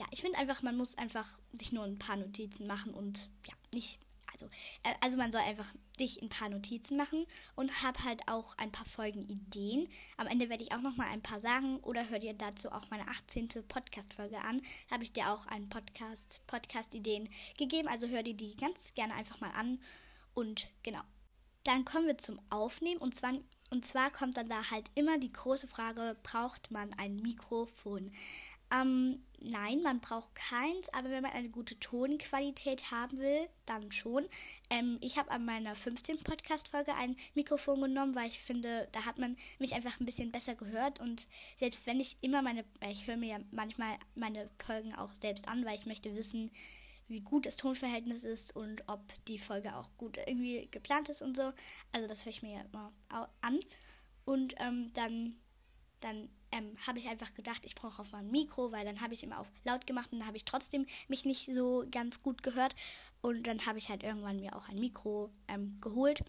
ja, 0.00 0.06
ich 0.10 0.22
finde 0.22 0.38
einfach, 0.38 0.62
man 0.62 0.78
muss 0.78 0.96
einfach 0.96 1.28
sich 1.52 1.72
nur 1.72 1.84
ein 1.84 1.98
paar 1.98 2.16
Notizen 2.16 2.66
machen 2.66 2.94
und 2.94 3.28
ja, 3.46 3.54
nicht. 3.74 4.00
Also, 4.32 4.46
äh, 4.82 4.94
also 5.02 5.18
man 5.18 5.30
soll 5.30 5.42
einfach 5.42 5.70
sich 5.98 6.22
ein 6.22 6.30
paar 6.30 6.48
Notizen 6.48 6.96
machen 6.96 7.26
und 7.54 7.82
habe 7.82 8.02
halt 8.02 8.22
auch 8.26 8.56
ein 8.56 8.72
paar 8.72 8.86
Folgenideen. 8.86 9.86
Am 10.16 10.26
Ende 10.26 10.48
werde 10.48 10.62
ich 10.62 10.72
auch 10.72 10.80
noch 10.80 10.96
mal 10.96 11.08
ein 11.08 11.20
paar 11.20 11.38
sagen 11.38 11.80
oder 11.80 12.08
hör 12.08 12.18
dir 12.18 12.32
dazu 12.32 12.72
auch 12.72 12.88
meine 12.88 13.08
18. 13.08 13.48
Podcast-Folge 13.68 14.38
an. 14.38 14.62
Da 14.88 14.94
habe 14.94 15.04
ich 15.04 15.12
dir 15.12 15.30
auch 15.30 15.46
einen 15.48 15.68
Podcast, 15.68 16.40
Podcast-Ideen 16.46 17.28
gegeben. 17.58 17.88
Also 17.88 18.08
hör 18.08 18.22
dir 18.22 18.34
die 18.34 18.56
ganz 18.56 18.94
gerne 18.94 19.12
einfach 19.12 19.40
mal 19.40 19.50
an. 19.50 19.82
Und 20.32 20.68
genau. 20.82 21.02
Dann 21.64 21.84
kommen 21.84 22.06
wir 22.06 22.16
zum 22.16 22.40
Aufnehmen 22.48 23.02
und 23.02 23.14
zwar 23.14 23.34
und 23.72 23.84
zwar 23.84 24.10
kommt 24.10 24.36
dann 24.36 24.48
da 24.48 24.68
halt 24.72 24.90
immer 24.96 25.18
die 25.18 25.32
große 25.32 25.68
Frage, 25.68 26.16
braucht 26.24 26.72
man 26.72 26.92
ein 26.94 27.16
Mikrofon? 27.16 28.10
Ähm, 28.72 29.22
nein, 29.40 29.82
man 29.82 30.00
braucht 30.00 30.34
keins, 30.34 30.88
aber 30.90 31.10
wenn 31.10 31.22
man 31.22 31.32
eine 31.32 31.48
gute 31.48 31.78
Tonqualität 31.80 32.90
haben 32.90 33.18
will, 33.18 33.48
dann 33.66 33.90
schon. 33.90 34.28
Ähm, 34.68 34.98
ich 35.00 35.18
habe 35.18 35.30
an 35.30 35.44
meiner 35.44 35.74
15. 35.74 36.18
Podcast-Folge 36.18 36.94
ein 36.94 37.16
Mikrofon 37.34 37.80
genommen, 37.80 38.14
weil 38.14 38.28
ich 38.28 38.38
finde, 38.38 38.88
da 38.92 39.04
hat 39.06 39.18
man 39.18 39.36
mich 39.58 39.74
einfach 39.74 39.98
ein 39.98 40.06
bisschen 40.06 40.30
besser 40.30 40.54
gehört. 40.54 41.00
Und 41.00 41.28
selbst 41.56 41.86
wenn 41.86 42.00
ich 42.00 42.16
immer 42.20 42.42
meine, 42.42 42.64
ich 42.90 43.06
höre 43.06 43.16
mir 43.16 43.30
ja 43.30 43.40
manchmal 43.50 43.98
meine 44.14 44.48
Folgen 44.64 44.94
auch 44.94 45.14
selbst 45.14 45.48
an, 45.48 45.64
weil 45.64 45.76
ich 45.76 45.86
möchte 45.86 46.14
wissen, 46.14 46.50
wie 47.08 47.20
gut 47.20 47.44
das 47.44 47.56
Tonverhältnis 47.56 48.22
ist 48.22 48.54
und 48.54 48.84
ob 48.86 49.02
die 49.26 49.38
Folge 49.38 49.74
auch 49.74 49.90
gut 49.96 50.16
irgendwie 50.16 50.68
geplant 50.70 51.08
ist 51.08 51.22
und 51.22 51.36
so. 51.36 51.52
Also 51.92 52.06
das 52.06 52.24
höre 52.24 52.30
ich 52.30 52.42
mir 52.42 52.54
ja 52.54 52.60
immer 52.62 52.92
an. 53.40 53.58
Und 54.24 54.54
ähm, 54.60 54.92
dann, 54.92 55.34
dann 55.98 56.28
ähm, 56.52 56.76
habe 56.86 56.98
ich 56.98 57.08
einfach 57.08 57.34
gedacht, 57.34 57.64
ich 57.64 57.74
brauche 57.74 58.02
auf 58.02 58.12
mein 58.12 58.30
Mikro, 58.30 58.72
weil 58.72 58.84
dann 58.84 59.00
habe 59.00 59.14
ich 59.14 59.22
immer 59.22 59.38
auf 59.38 59.46
laut 59.64 59.86
gemacht 59.86 60.12
und 60.12 60.18
dann 60.18 60.26
habe 60.26 60.36
ich 60.36 60.44
trotzdem 60.44 60.86
mich 61.08 61.24
nicht 61.24 61.52
so 61.52 61.84
ganz 61.90 62.22
gut 62.22 62.42
gehört. 62.42 62.74
Und 63.20 63.46
dann 63.46 63.66
habe 63.66 63.78
ich 63.78 63.88
halt 63.88 64.02
irgendwann 64.02 64.40
mir 64.40 64.56
auch 64.56 64.68
ein 64.68 64.78
Mikro 64.78 65.30
ähm, 65.48 65.78
geholt. 65.80 66.22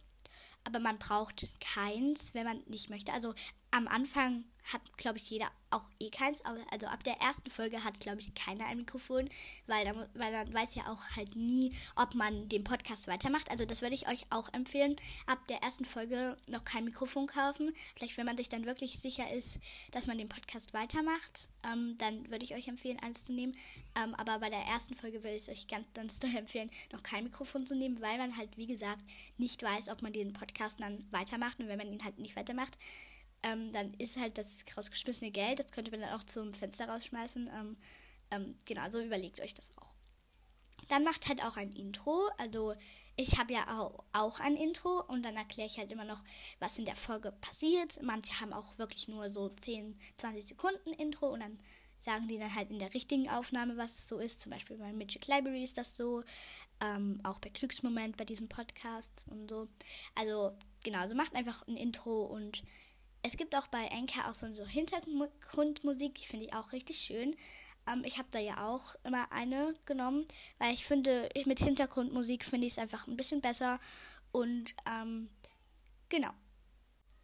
Aber 0.64 0.80
man 0.80 1.00
braucht 1.00 1.50
keins, 1.60 2.34
wenn 2.34 2.46
man 2.46 2.62
nicht 2.68 2.90
möchte. 2.90 3.14
Also 3.14 3.34
am 3.72 3.88
Anfang 3.88 4.46
hat, 4.74 4.98
glaube 4.98 5.18
ich, 5.18 5.30
jeder 5.30 5.48
auch 5.70 5.90
eh 6.00 6.10
keins. 6.10 6.42
Also 6.72 6.88
ab 6.88 7.04
der 7.04 7.20
ersten 7.22 7.50
Folge 7.50 7.84
hat, 7.84 8.00
glaube 8.00 8.20
ich, 8.20 8.34
keiner 8.36 8.66
ein 8.68 8.78
Mikrofon, 8.78 9.30
weil 9.68 9.86
dann, 9.86 10.08
weil 10.14 10.32
dann 10.32 10.54
weiß 10.54 10.76
ja 10.76 10.84
auch 10.88 11.16
halt 11.16 11.36
nie, 11.36 11.74
ob 11.96 12.14
man 12.16 12.48
den 12.50 12.64
Podcast 12.64 13.08
weitermacht. 13.08 13.50
Also 13.50 13.66
das 13.66 13.82
würde 13.82 13.96
ich 13.96 14.08
euch 14.08 14.26
auch 14.30 14.54
empfehlen. 14.54 14.96
Ab 15.26 15.40
der 15.48 15.58
ersten 15.64 15.86
Folge 15.86 16.38
noch 16.48 16.64
kein 16.64 16.86
Mikrofon 16.86 17.28
kaufen. 17.28 17.72
Vielleicht, 17.96 18.18
wenn 18.18 18.26
man 18.26 18.38
sich 18.38 18.50
dann 18.50 18.66
wirklich 18.66 19.00
sicher 19.00 19.32
ist, 19.34 19.60
dass 19.92 20.08
man 20.08 20.18
den 20.18 20.30
Podcast 20.30 20.74
weitermacht, 20.74 21.50
ähm, 21.72 21.96
dann 21.98 22.30
würde 22.30 22.46
ich 22.46 22.54
euch 22.54 22.68
empfehlen, 22.68 23.00
eins 23.00 23.26
zu 23.26 23.34
nehmen. 23.34 23.56
Ähm, 24.02 24.14
aber 24.16 24.40
bei 24.40 24.50
der 24.50 24.62
ersten 24.62 24.96
Folge 24.96 25.24
würde 25.24 25.36
ich 25.36 25.44
es 25.44 25.50
euch 25.50 25.68
ganz, 25.68 25.88
ganz 25.94 26.20
doll 26.20 26.36
empfehlen, 26.36 26.70
noch 26.92 27.04
kein 27.04 27.24
Mikrofon 27.24 27.66
zu 27.66 27.76
nehmen, 27.76 28.02
weil 28.02 28.18
man 28.18 28.38
halt, 28.38 28.58
wie 28.58 28.68
gesagt, 28.68 29.02
nicht 29.38 29.64
weiß, 29.64 29.90
ob 29.90 30.02
man 30.02 30.14
den 30.14 30.34
Podcast 30.34 30.80
dann 30.80 31.06
weitermacht. 31.12 31.60
Und 31.60 31.68
wenn 31.68 31.78
man 31.78 31.92
ihn 31.92 32.04
halt 32.04 32.20
nicht 32.20 32.36
weitermacht, 32.36 32.78
ähm, 33.44 33.72
dann 33.72 33.94
ist 33.96 34.18
halt 34.18 34.38
das 34.38 34.64
rausgeschmissene 34.76 35.32
Geld, 35.32 35.60
das 35.60 35.72
könnte 35.72 35.92
man 35.92 36.02
dann 36.02 36.20
auch 36.20 36.24
zum 36.24 36.54
Fenster 36.54 36.88
rausschmeißen. 36.88 37.50
Ähm, 37.54 37.78
ähm, 38.32 38.56
genau, 38.66 38.90
so 38.90 39.00
überlegt 39.02 39.42
euch 39.42 39.54
das 39.54 39.76
auch. 39.78 39.94
Dann 40.88 41.04
macht 41.04 41.28
halt 41.28 41.44
auch 41.44 41.58
ein 41.58 41.72
Intro. 41.74 42.30
Also 42.38 42.74
ich 43.16 43.38
habe 43.38 43.54
ja 43.54 43.80
auch, 43.80 44.04
auch 44.14 44.40
ein 44.40 44.56
Intro 44.56 45.04
und 45.08 45.24
dann 45.24 45.36
erkläre 45.36 45.68
ich 45.68 45.78
halt 45.78 45.92
immer 45.92 46.06
noch, 46.06 46.24
was 46.60 46.78
in 46.78 46.86
der 46.86 46.96
Folge 46.96 47.32
passiert. 47.32 48.02
Manche 48.02 48.40
haben 48.40 48.54
auch 48.54 48.78
wirklich 48.78 49.08
nur 49.08 49.30
so 49.30 49.50
10, 49.50 50.00
20 50.18 50.46
Sekunden 50.46 50.94
Intro 50.94 51.30
und 51.30 51.42
dann 51.42 51.58
sagen 52.00 52.28
die 52.28 52.40
dann 52.40 52.56
halt 52.56 52.72
in 52.72 52.80
der 52.80 52.94
richtigen 52.94 53.30
Aufnahme, 53.30 53.78
was 53.78 54.00
es 54.00 54.08
so 54.08 54.18
ist. 54.18 54.42
Zum 54.42 54.52
Beispiel 54.52 54.78
bei 54.78 54.92
Magic 54.92 55.28
Library 55.28 55.64
ist 55.64 55.78
das 55.78 55.96
so. 55.96 56.24
Ähm, 56.80 57.20
auch 57.24 57.38
bei 57.38 57.50
Glücksmoment, 57.50 58.18
bei 58.18 58.26
diesem 58.26 58.50
Podcast 58.50 59.28
und 59.30 59.50
so. 59.50 59.68
Also 60.16 60.58
genau, 60.84 61.06
so 61.08 61.14
macht 61.14 61.36
einfach 61.36 61.68
ein 61.68 61.78
Intro 61.78 62.24
und 62.24 62.64
es 63.24 63.38
gibt 63.38 63.56
auch 63.56 63.68
bei 63.68 63.90
Anchor 63.92 64.30
auch 64.30 64.34
so, 64.34 64.54
so 64.54 64.66
Hintergrundmusik, 64.66 66.16
die 66.16 66.26
finde 66.26 66.46
ich 66.46 66.54
auch 66.54 66.72
richtig 66.72 66.98
schön. 67.00 67.36
Ähm, 67.92 68.04
ich 68.06 68.18
habe 68.18 68.28
da 68.32 68.40
ja 68.40 68.68
auch 68.68 68.96
immer 69.04 69.32
eine 69.32 69.74
genommen, 69.86 70.26
weil 70.60 70.74
ich 70.74 70.86
finde, 70.86 71.30
mit 71.46 71.60
Hintergrundmusik 71.60 72.46
finde 72.46 72.68
ich 72.68 72.74
es 72.74 72.80
einfach 72.80 73.08
ein 73.08 73.18
bisschen 73.18 73.42
besser. 73.42 73.80
Und 74.32 74.74
ähm, 74.90 75.30
genau. 76.10 76.32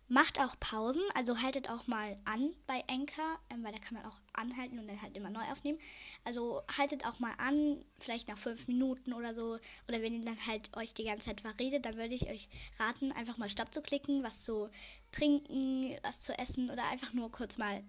Macht 0.09 0.39
auch 0.39 0.57
Pausen, 0.59 1.03
also 1.15 1.41
haltet 1.41 1.69
auch 1.69 1.85
mal 1.87 2.15
an 2.23 2.53
bei 2.65 2.81
Anchor, 2.89 3.39
ähm, 3.51 3.63
weil 3.63 3.73
da 3.73 3.79
kann 3.79 3.95
man 3.95 4.05
auch 4.05 4.19
anhalten 4.33 4.79
und 4.79 4.87
dann 4.87 5.01
halt 5.01 5.17
immer 5.17 5.29
neu 5.29 5.43
aufnehmen. 5.51 5.79
Also 6.23 6.61
haltet 6.77 7.05
auch 7.05 7.19
mal 7.19 7.33
an, 7.37 7.83
vielleicht 7.99 8.29
nach 8.29 8.37
fünf 8.37 8.67
Minuten 8.67 9.13
oder 9.13 9.33
so. 9.33 9.57
Oder 9.89 10.01
wenn 10.01 10.13
ihr 10.13 10.23
dann 10.23 10.47
halt 10.47 10.75
euch 10.77 10.93
die 10.93 11.03
ganze 11.03 11.27
Zeit 11.27 11.41
verredet, 11.41 11.85
dann 11.85 11.97
würde 11.97 12.15
ich 12.15 12.29
euch 12.29 12.47
raten, 12.79 13.11
einfach 13.11 13.37
mal 13.37 13.49
Stopp 13.49 13.73
zu 13.73 13.81
klicken, 13.81 14.23
was 14.23 14.43
zu 14.43 14.69
trinken, 15.11 15.97
was 16.03 16.21
zu 16.21 16.37
essen 16.39 16.69
oder 16.69 16.87
einfach 16.87 17.11
nur 17.13 17.29
kurz 17.29 17.57
mal 17.57 17.83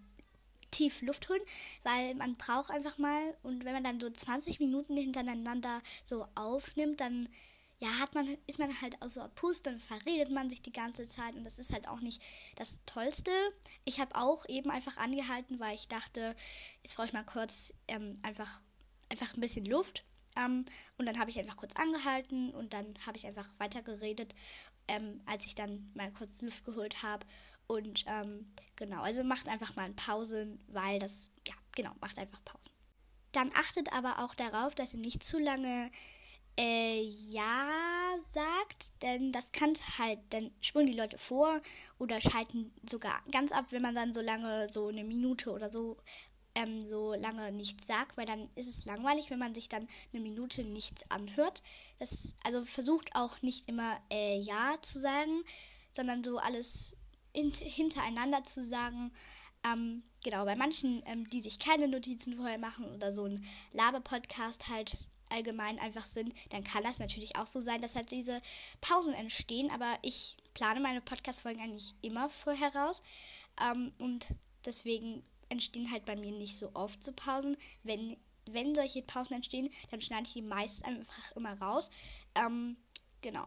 tief 0.71 1.03
Luft 1.03 1.29
holen, 1.29 1.41
weil 1.83 2.15
man 2.15 2.37
braucht 2.37 2.71
einfach 2.71 2.99
mal 2.99 3.35
und 3.43 3.65
wenn 3.65 3.73
man 3.73 3.85
dann 3.85 4.01
so 4.01 4.11
20 4.11 4.61
Minuten 4.61 4.97
hintereinander 4.97 5.81
so 6.05 6.27
aufnimmt, 6.35 7.01
dann 7.01 7.29
ja, 7.81 7.89
hat 8.01 8.15
man, 8.15 8.27
ist 8.47 8.59
man 8.59 8.81
halt 8.81 9.01
aus 9.03 9.15
so 9.15 9.29
Pust, 9.37 9.67
dann 9.67 9.79
verredet 9.79 10.31
man 10.31 10.51
sich 10.51 10.63
die 10.63 10.73
ganze 10.73 11.05
Zeit 11.05 11.35
und 11.35 11.45
das 11.45 11.59
ist 11.59 11.73
halt 11.73 11.87
auch 11.87 12.01
nicht 12.01 12.21
das 12.57 12.81
Tollste. 12.87 13.31
Ich 13.85 14.01
habe 14.01 14.17
auch 14.17 14.45
eben 14.49 14.71
einfach 14.71 14.97
angehalten, 14.97 15.61
weil 15.61 15.75
ich 15.77 15.87
dachte, 15.87 16.35
jetzt 16.83 16.97
brauche 16.97 17.07
ich 17.07 17.13
mal 17.13 17.25
kurz 17.25 17.73
ähm, 17.87 18.15
einfach, 18.23 18.61
einfach 19.11 19.33
ein 19.35 19.41
bisschen 19.41 19.65
Luft. 19.65 20.05
Ähm, 20.37 20.65
und 20.99 21.07
dann 21.07 21.21
habe 21.21 21.31
ich 21.31 21.39
einfach 21.39 21.57
kurz 21.57 21.77
angehalten 21.77 22.51
und 22.51 22.75
dann 22.75 22.95
habe 23.07 23.17
ich 23.17 23.27
einfach 23.27 23.49
weitergeredet, 23.59 24.35
ähm, 24.89 25.21
als 25.27 25.47
ich 25.47 25.55
dann 25.55 25.91
mal 25.95 26.11
kurz 26.13 26.43
Luft 26.43 26.65
geholt 26.65 27.05
habe. 27.05 27.25
Und 27.69 28.05
ähm, 28.09 28.47
genau, 28.75 29.03
also 29.03 29.23
macht 29.23 29.47
einfach 29.47 29.77
mal 29.77 29.93
Pausen, 29.93 30.61
weil 30.67 30.99
das, 30.99 31.31
ja, 31.47 31.55
genau, 31.77 31.93
macht 32.01 32.19
einfach 32.19 32.45
Pausen. 32.45 32.73
Dann 33.33 33.51
achtet 33.55 33.93
aber 33.93 34.25
auch 34.25 34.35
darauf, 34.35 34.75
dass 34.75 34.95
ihr 34.95 35.01
nicht 35.01 35.23
zu 35.23 35.39
lange 35.39 35.91
äh, 36.59 37.03
ja 37.31 37.69
sagt, 38.31 38.93
denn 39.03 39.31
das 39.31 39.53
kann 39.53 39.73
halt, 39.97 40.19
dann 40.31 40.51
spulen 40.61 40.89
die 40.89 40.99
Leute 40.99 41.17
vor 41.17 41.61
oder 41.99 42.21
schalten 42.21 42.73
sogar 42.89 43.23
ganz 43.31 43.53
ab, 43.53 43.67
wenn 43.71 43.83
man 43.83 43.95
dann 43.95 44.13
so 44.13 44.21
lange, 44.21 44.67
so 44.67 44.89
eine 44.89 45.05
Minute 45.05 45.53
oder 45.53 45.71
so, 45.71 45.97
ähm, 46.57 46.85
so 46.85 47.15
lange 47.15 47.53
nichts 47.53 47.87
sagt, 47.87 48.17
weil 48.17 48.27
dann 48.27 48.51
ist 48.57 48.69
es 48.69 48.85
langweilig, 48.87 49.31
wenn 49.31 49.39
man 49.39 49.55
sich 49.55 49.69
dann 49.69 49.87
eine 50.13 50.21
Minute 50.21 50.65
nichts 50.65 51.09
anhört. 51.11 51.63
Das, 52.01 52.35
also 52.43 52.65
versucht 52.65 53.15
auch 53.15 53.41
nicht 53.43 53.69
immer 53.69 53.97
äh, 54.11 54.39
ja 54.41 54.77
zu 54.83 54.99
sagen, 54.99 55.45
sondern 55.93 56.25
so 56.25 56.39
alles 56.39 56.97
in, 57.33 57.53
hintereinander 57.53 58.43
zu 58.43 58.65
sagen. 58.65 59.13
Ähm, 59.65 60.03
genau, 60.25 60.45
bei 60.45 60.57
manchen, 60.57 61.03
ähm, 61.07 61.29
die 61.31 61.41
sich 61.41 61.61
keine 61.61 61.87
Notizen 61.87 62.35
vorher 62.35 62.59
machen 62.59 62.93
oder 62.95 63.13
so 63.13 63.27
ein 63.27 63.45
Laber-Podcast 63.73 64.69
halt 64.69 64.99
allgemein 65.31 65.79
einfach 65.79 66.07
sind, 66.07 66.33
dann 66.51 66.65
kann 66.65 66.85
das 66.85 66.99
natürlich 66.99 67.37
auch 67.37 67.47
so 67.47 67.61
sein, 67.61 67.81
dass 67.81 67.97
halt 67.97 68.11
diese 68.11 68.41
Pausen 68.81 69.15
entstehen. 69.15 69.71
Aber 69.71 69.99
ich 70.03 70.37
plane 70.55 70.81
meine 70.81 71.01
Podcast-Folgen 71.01 71.61
eigentlich 71.61 71.95
immer 72.03 72.29
vorher 72.29 72.75
raus. 72.75 73.03
Ähm, 73.63 73.93
und 73.99 74.29
deswegen 74.65 75.23
entstehen 75.49 75.91
halt 75.91 76.05
bei 76.05 76.17
mir 76.17 76.33
nicht 76.33 76.57
so 76.57 76.71
oft 76.75 77.03
so 77.03 77.13
Pausen. 77.13 77.57
Wenn, 77.83 78.17
wenn 78.47 78.75
solche 78.75 79.03
Pausen 79.03 79.35
entstehen, 79.35 79.69
dann 79.91 80.01
schneide 80.01 80.27
ich 80.27 80.35
die 80.35 80.43
meist 80.43 80.85
einfach 80.85 81.33
immer 81.37 81.61
raus. 81.61 81.91
Ähm, 82.35 82.77
genau. 83.21 83.47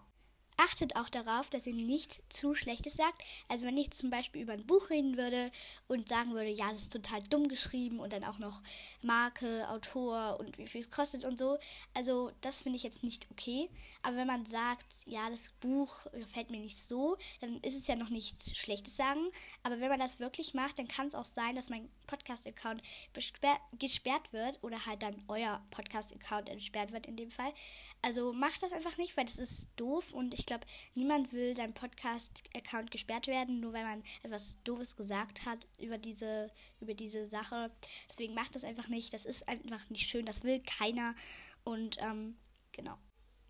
Achtet 0.62 0.96
auch 0.96 1.10
darauf, 1.10 1.50
dass 1.50 1.66
ihr 1.66 1.74
nicht 1.74 2.22
zu 2.32 2.54
Schlechtes 2.54 2.94
sagt. 2.94 3.24
Also 3.50 3.66
wenn 3.66 3.78
ich 3.78 3.92
zum 3.92 4.12
Beispiel 4.12 4.44
über 4.44 4.54
ein 4.54 4.66
Buch 4.66 4.90
reden 4.92 5.18
würde 5.18 5.52
und 5.88 6.08
sagen 6.08 6.34
würde, 6.34 6.50
ja, 6.50 6.72
das 6.72 6.84
ist 6.84 6.94
total 6.94 7.22
dumm 7.24 7.48
geschrieben 7.48 8.00
und 8.00 8.14
dann 8.14 8.24
auch 8.24 8.38
noch 8.38 8.62
Marke, 9.02 9.68
Autor 9.70 10.40
und 10.40 10.58
wie 10.58 10.68
viel 10.68 10.82
es 10.82 10.92
kostet 10.92 11.26
und 11.26 11.40
so. 11.40 11.58
Also 11.96 12.32
das 12.42 12.62
finde 12.62 12.78
ich 12.78 12.84
jetzt 12.84 13.04
nicht 13.04 13.28
okay. 13.32 13.70
Aber 14.04 14.18
wenn 14.18 14.28
man 14.28 14.46
sagt, 14.46 14.86
ja, 15.06 15.30
das 15.30 15.50
Buch 15.60 16.06
gefällt 16.12 16.52
mir 16.52 16.60
nicht 16.60 16.78
so, 16.78 17.18
dann 17.40 17.60
ist 17.62 17.78
es 17.78 17.88
ja 17.88 17.96
noch 17.96 18.10
nichts 18.10 18.56
Schlechtes 18.56 18.96
sagen. 18.96 19.32
Aber 19.64 19.80
wenn 19.80 19.90
man 19.90 20.00
das 20.00 20.20
wirklich 20.20 20.54
macht, 20.54 20.78
dann 20.78 20.88
kann 20.88 21.08
es 21.08 21.16
auch 21.16 21.26
sein, 21.26 21.56
dass 21.56 21.70
mein 21.70 21.90
Podcast-Account 22.06 22.82
gesperrt 23.80 24.32
wird 24.34 24.60
oder 24.62 24.86
halt 24.86 25.02
dann 25.02 25.24
euer 25.28 25.64
Podcast-Account 25.72 26.50
entsperrt 26.50 26.92
wird 26.92 27.08
in 27.08 27.16
dem 27.16 27.32
Fall. 27.32 27.52
Also 28.02 28.32
macht 28.34 28.62
das 28.62 28.74
einfach 28.74 28.98
nicht, 28.98 29.18
weil 29.18 29.26
das 29.26 29.40
ist 29.40 29.68
doof 29.76 30.14
und 30.14 30.34
ich 30.34 30.46
glaube, 30.52 30.68
niemand 30.96 31.32
will 31.32 31.56
sein 31.56 31.74
Podcast-Account 31.74 32.92
gesperrt 32.92 33.28
werden, 33.28 33.62
nur 33.62 33.74
weil 33.74 33.86
man 33.86 34.04
etwas 34.22 34.58
Doofes 34.64 34.96
gesagt 34.96 35.46
hat 35.46 35.66
über 35.78 35.98
diese, 35.98 36.52
über 36.82 36.94
diese 36.94 37.26
Sache. 37.26 37.72
Deswegen 38.10 38.34
macht 38.34 38.56
das 38.56 38.66
einfach 38.66 38.90
nicht. 38.90 39.14
Das 39.14 39.26
ist 39.26 39.48
einfach 39.48 39.90
nicht 39.90 40.10
schön. 40.10 40.26
Das 40.26 40.44
will 40.44 40.62
keiner. 40.62 41.16
Und 41.64 41.98
ähm, 42.02 42.38
genau. 42.74 42.98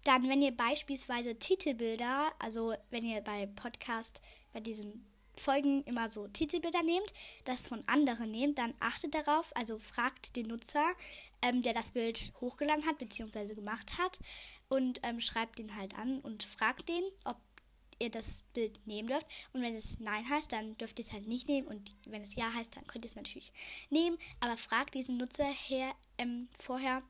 Dann, 0.03 0.29
wenn 0.29 0.41
ihr 0.41 0.55
beispielsweise 0.55 1.38
Titelbilder, 1.38 2.31
also 2.39 2.74
wenn 2.89 3.05
ihr 3.05 3.22
bei 3.22 3.48
Podcast, 3.48 4.22
bei 4.51 4.60
diesen 4.60 5.11
Folgen 5.36 5.84
immer 5.84 6.10
so 6.10 6.28
Titelbilder 6.28 6.84
nehmt, 6.84 7.14
das 7.46 7.68
von 7.68 7.84
anderen 7.88 8.32
nehmt, 8.32 8.58
dann 8.58 8.74
achtet 8.80 9.14
darauf, 9.14 9.52
also 9.56 9.78
fragt 9.80 10.36
den 10.36 10.48
Nutzer, 10.48 10.86
ähm, 11.42 11.62
der 11.62 11.74
das 11.74 11.92
Bild 11.92 12.34
hochgeladen 12.42 12.86
hat 12.86 12.98
bzw. 12.98 13.56
gemacht 13.56 13.98
hat 13.98 14.20
und 14.70 15.00
ähm, 15.04 15.20
schreibt 15.20 15.60
den 15.60 15.76
halt 15.76 15.98
an 15.98 16.20
und 16.20 16.44
fragt 16.44 16.90
den, 16.90 17.04
ob 17.26 17.38
ihr 18.02 18.10
das 18.10 18.42
Bild 18.54 18.86
nehmen 18.88 19.08
dürft. 19.08 19.28
Und 19.54 19.62
wenn 19.62 19.76
es 19.76 20.00
Nein 20.00 20.28
heißt, 20.28 20.52
dann 20.52 20.76
dürft 20.78 20.98
ihr 21.00 21.06
es 21.06 21.14
halt 21.14 21.28
nicht 21.28 21.48
nehmen. 21.48 21.68
Und 21.68 21.96
wenn 22.08 22.24
es 22.24 22.36
Ja 22.36 22.52
heißt, 22.52 22.76
dann 22.76 22.88
könnt 22.88 23.06
ihr 23.06 23.10
es 23.10 23.16
natürlich 23.16 23.54
nehmen. 23.90 24.18
Aber 24.40 24.58
fragt 24.58 24.96
diesen 24.96 25.18
Nutzer 25.18 25.46
her, 25.46 25.94
ähm, 26.18 26.50
vorher 26.58 27.04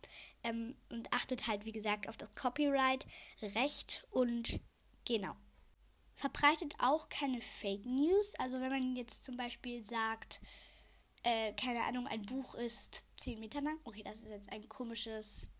ähm, 0.43 0.75
und 0.89 1.11
achtet 1.13 1.47
halt, 1.47 1.65
wie 1.65 1.71
gesagt, 1.71 2.09
auf 2.09 2.17
das 2.17 2.33
Copyright-Recht 2.35 4.05
und 4.11 4.59
genau 5.05 5.35
verbreitet 6.15 6.75
auch 6.79 7.09
keine 7.09 7.41
Fake 7.41 7.85
News. 7.85 8.35
Also 8.35 8.59
wenn 8.59 8.69
man 8.69 8.95
jetzt 8.95 9.23
zum 9.23 9.37
Beispiel 9.37 9.83
sagt, 9.83 10.41
äh, 11.23 11.53
keine 11.53 11.83
Ahnung, 11.83 12.07
ein 12.07 12.23
Buch 12.23 12.55
ist 12.55 13.03
10 13.17 13.39
Meter 13.39 13.61
lang. 13.61 13.79
Okay, 13.83 14.03
das 14.03 14.19
ist 14.19 14.29
jetzt 14.29 14.51
ein 14.51 14.67
komisches, 14.69 15.51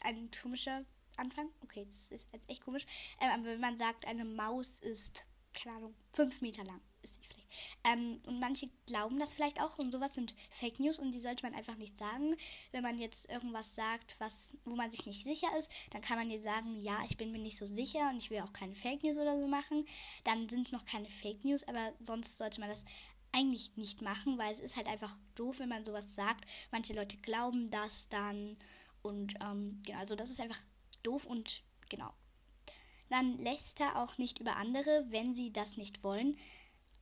ein 0.00 0.30
komischer 0.30 0.84
Anfang. 1.16 1.50
Okay, 1.62 1.86
das 1.90 2.08
ist 2.08 2.32
jetzt 2.32 2.48
echt 2.50 2.64
komisch. 2.64 2.86
Ähm, 3.20 3.30
aber 3.30 3.44
wenn 3.44 3.60
man 3.60 3.78
sagt, 3.78 4.06
eine 4.06 4.24
Maus 4.24 4.80
ist, 4.80 5.26
keine 5.52 5.76
Ahnung, 5.76 5.94
5 6.12 6.42
Meter 6.42 6.64
lang 6.64 6.80
ist 7.10 7.22
die 7.22 7.26
vielleicht. 7.26 7.48
Ähm, 7.84 8.20
und 8.26 8.40
manche 8.40 8.68
glauben 8.86 9.18
das 9.18 9.34
vielleicht 9.34 9.60
auch 9.60 9.78
und 9.78 9.92
sowas 9.92 10.14
sind 10.14 10.34
Fake 10.50 10.80
News 10.80 10.98
und 10.98 11.12
die 11.12 11.20
sollte 11.20 11.44
man 11.44 11.54
einfach 11.54 11.76
nicht 11.76 11.96
sagen. 11.96 12.34
Wenn 12.72 12.82
man 12.82 12.98
jetzt 12.98 13.30
irgendwas 13.30 13.74
sagt, 13.74 14.16
was, 14.18 14.56
wo 14.64 14.74
man 14.74 14.90
sich 14.90 15.06
nicht 15.06 15.24
sicher 15.24 15.48
ist, 15.58 15.70
dann 15.90 16.02
kann 16.02 16.18
man 16.18 16.28
dir 16.28 16.40
sagen, 16.40 16.80
ja, 16.80 16.98
ich 17.08 17.16
bin 17.16 17.32
mir 17.32 17.38
nicht 17.38 17.56
so 17.56 17.66
sicher 17.66 18.10
und 18.10 18.18
ich 18.18 18.30
will 18.30 18.40
auch 18.40 18.52
keine 18.52 18.74
Fake 18.74 19.02
News 19.02 19.18
oder 19.18 19.38
so 19.38 19.46
machen. 19.46 19.84
Dann 20.24 20.48
sind 20.48 20.66
es 20.66 20.72
noch 20.72 20.84
keine 20.84 21.08
Fake 21.08 21.44
News, 21.44 21.64
aber 21.64 21.92
sonst 22.00 22.38
sollte 22.38 22.60
man 22.60 22.70
das 22.70 22.84
eigentlich 23.32 23.76
nicht 23.76 24.02
machen, 24.02 24.38
weil 24.38 24.52
es 24.52 24.60
ist 24.60 24.76
halt 24.76 24.88
einfach 24.88 25.16
doof, 25.34 25.58
wenn 25.58 25.68
man 25.68 25.84
sowas 25.84 26.14
sagt. 26.14 26.44
Manche 26.70 26.94
Leute 26.94 27.16
glauben 27.18 27.70
das 27.70 28.08
dann 28.08 28.56
und 29.02 29.34
ähm, 29.44 29.82
genau, 29.86 29.98
also 29.98 30.16
das 30.16 30.30
ist 30.30 30.40
einfach 30.40 30.60
doof 31.02 31.26
und 31.26 31.62
genau. 31.88 32.12
Dann 33.08 33.38
lässt 33.38 33.80
er 33.80 34.02
auch 34.02 34.18
nicht 34.18 34.40
über 34.40 34.56
andere, 34.56 35.06
wenn 35.10 35.34
sie 35.34 35.52
das 35.52 35.76
nicht 35.76 36.02
wollen. 36.02 36.36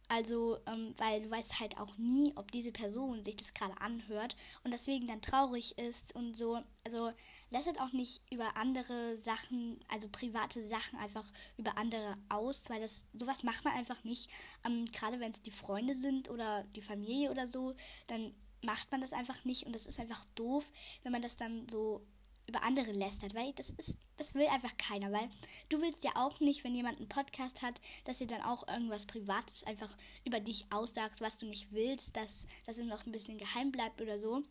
Also, 0.08 0.58
ähm, 0.66 0.94
weil 0.98 1.22
du 1.22 1.30
weißt 1.30 1.60
halt 1.60 1.78
auch 1.78 1.96
nie, 1.96 2.32
ob 2.36 2.50
diese 2.52 2.72
Person 2.72 3.24
sich 3.24 3.36
das 3.36 3.54
gerade 3.54 3.80
anhört 3.80 4.36
und 4.62 4.72
deswegen 4.72 5.06
dann 5.06 5.22
traurig 5.22 5.78
ist 5.78 6.14
und 6.14 6.34
so. 6.34 6.60
Also, 6.84 7.10
lässt 7.50 7.80
auch 7.80 7.92
nicht 7.92 8.20
über 8.30 8.56
andere 8.56 9.16
Sachen, 9.16 9.80
also 9.88 10.08
private 10.08 10.62
Sachen 10.62 10.98
einfach 10.98 11.24
über 11.56 11.78
andere 11.78 12.14
aus, 12.28 12.68
weil 12.68 12.80
das, 12.80 13.06
sowas 13.18 13.42
macht 13.44 13.64
man 13.64 13.74
einfach 13.74 14.04
nicht. 14.04 14.30
Ähm, 14.66 14.84
gerade 14.92 15.20
wenn 15.20 15.30
es 15.30 15.42
die 15.42 15.50
Freunde 15.50 15.94
sind 15.94 16.28
oder 16.30 16.64
die 16.76 16.82
Familie 16.82 17.30
oder 17.30 17.46
so, 17.46 17.74
dann 18.06 18.34
macht 18.64 18.90
man 18.90 19.00
das 19.00 19.12
einfach 19.12 19.44
nicht 19.44 19.66
und 19.66 19.74
das 19.74 19.86
ist 19.86 20.00
einfach 20.00 20.24
doof, 20.34 20.70
wenn 21.02 21.12
man 21.12 21.22
das 21.22 21.36
dann 21.36 21.66
so 21.68 22.06
über 22.46 22.62
andere 22.62 22.92
lästert, 22.92 23.34
weil 23.34 23.52
das 23.54 23.70
ist, 23.70 23.96
das 24.16 24.34
will 24.34 24.46
einfach 24.46 24.76
keiner, 24.76 25.10
weil 25.12 25.28
du 25.68 25.80
willst 25.80 26.04
ja 26.04 26.12
auch 26.16 26.40
nicht, 26.40 26.64
wenn 26.64 26.74
jemand 26.74 26.98
einen 26.98 27.08
Podcast 27.08 27.62
hat, 27.62 27.80
dass 28.04 28.20
ihr 28.20 28.26
dann 28.26 28.42
auch 28.42 28.66
irgendwas 28.68 29.06
Privates 29.06 29.64
einfach 29.64 29.96
über 30.24 30.40
dich 30.40 30.66
aussagt, 30.70 31.20
was 31.20 31.38
du 31.38 31.46
nicht 31.46 31.72
willst, 31.72 32.16
dass, 32.16 32.46
dass 32.66 32.78
es 32.78 32.84
noch 32.84 33.06
ein 33.06 33.12
bisschen 33.12 33.38
geheim 33.38 33.72
bleibt 33.72 34.00
oder 34.00 34.18
so. 34.18 34.42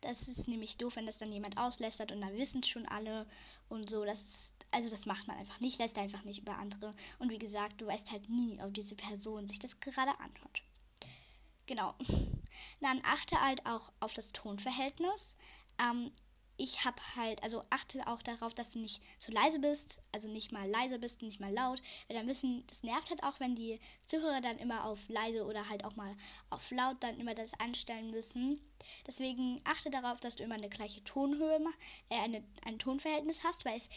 Das 0.00 0.28
ist 0.28 0.48
nämlich 0.48 0.76
doof, 0.76 0.96
wenn 0.96 1.06
das 1.06 1.18
dann 1.18 1.32
jemand 1.32 1.58
auslästert 1.58 2.12
und 2.12 2.20
dann 2.20 2.36
wissen 2.36 2.60
es 2.60 2.68
schon 2.68 2.86
alle 2.86 3.26
und 3.68 3.90
so. 3.90 4.04
Das 4.04 4.22
ist, 4.22 4.54
also 4.70 4.88
das 4.88 5.06
macht 5.06 5.26
man 5.26 5.36
einfach 5.36 5.60
nicht, 5.60 5.78
lässt 5.78 5.98
einfach 5.98 6.24
nicht 6.24 6.40
über 6.40 6.56
andere. 6.58 6.94
Und 7.18 7.30
wie 7.30 7.38
gesagt, 7.38 7.80
du 7.80 7.86
weißt 7.86 8.12
halt 8.12 8.28
nie, 8.28 8.60
ob 8.62 8.72
diese 8.74 8.94
Person 8.94 9.46
sich 9.46 9.58
das 9.58 9.80
gerade 9.80 10.12
anhört. 10.20 10.62
Genau. 11.66 11.94
Dann 12.80 13.00
achte 13.04 13.40
halt 13.40 13.64
auch 13.66 13.90
auf 14.00 14.14
das 14.14 14.32
Tonverhältnis. 14.32 15.36
Ähm, 15.80 16.12
ich 16.56 16.84
habe 16.84 17.00
halt, 17.16 17.42
also 17.42 17.62
achte 17.70 18.06
auch 18.06 18.22
darauf, 18.22 18.54
dass 18.54 18.72
du 18.72 18.78
nicht 18.78 19.02
zu 19.18 19.32
leise 19.32 19.58
bist, 19.58 20.00
also 20.12 20.28
nicht 20.28 20.52
mal 20.52 20.68
leise 20.68 20.98
bist, 20.98 21.22
nicht 21.22 21.40
mal 21.40 21.52
laut, 21.52 21.82
weil 22.08 22.16
dann 22.16 22.28
wissen, 22.28 22.64
das 22.68 22.82
nervt 22.82 23.10
halt 23.10 23.22
auch, 23.24 23.40
wenn 23.40 23.54
die 23.54 23.80
Zuhörer 24.06 24.40
dann 24.40 24.58
immer 24.58 24.84
auf 24.84 25.08
leise 25.08 25.44
oder 25.44 25.68
halt 25.68 25.84
auch 25.84 25.96
mal 25.96 26.14
auf 26.50 26.70
laut 26.70 26.96
dann 27.00 27.18
immer 27.18 27.34
das 27.34 27.58
anstellen 27.58 28.10
müssen. 28.10 28.60
Deswegen 29.06 29.60
achte 29.64 29.90
darauf, 29.90 30.20
dass 30.20 30.36
du 30.36 30.44
immer 30.44 30.54
eine 30.54 30.68
gleiche 30.68 31.02
Tonhöhe, 31.04 31.60
äh, 32.10 32.20
eine, 32.20 32.44
ein 32.64 32.78
Tonverhältnis 32.78 33.42
hast, 33.42 33.64
weil 33.64 33.76
es, 33.76 33.88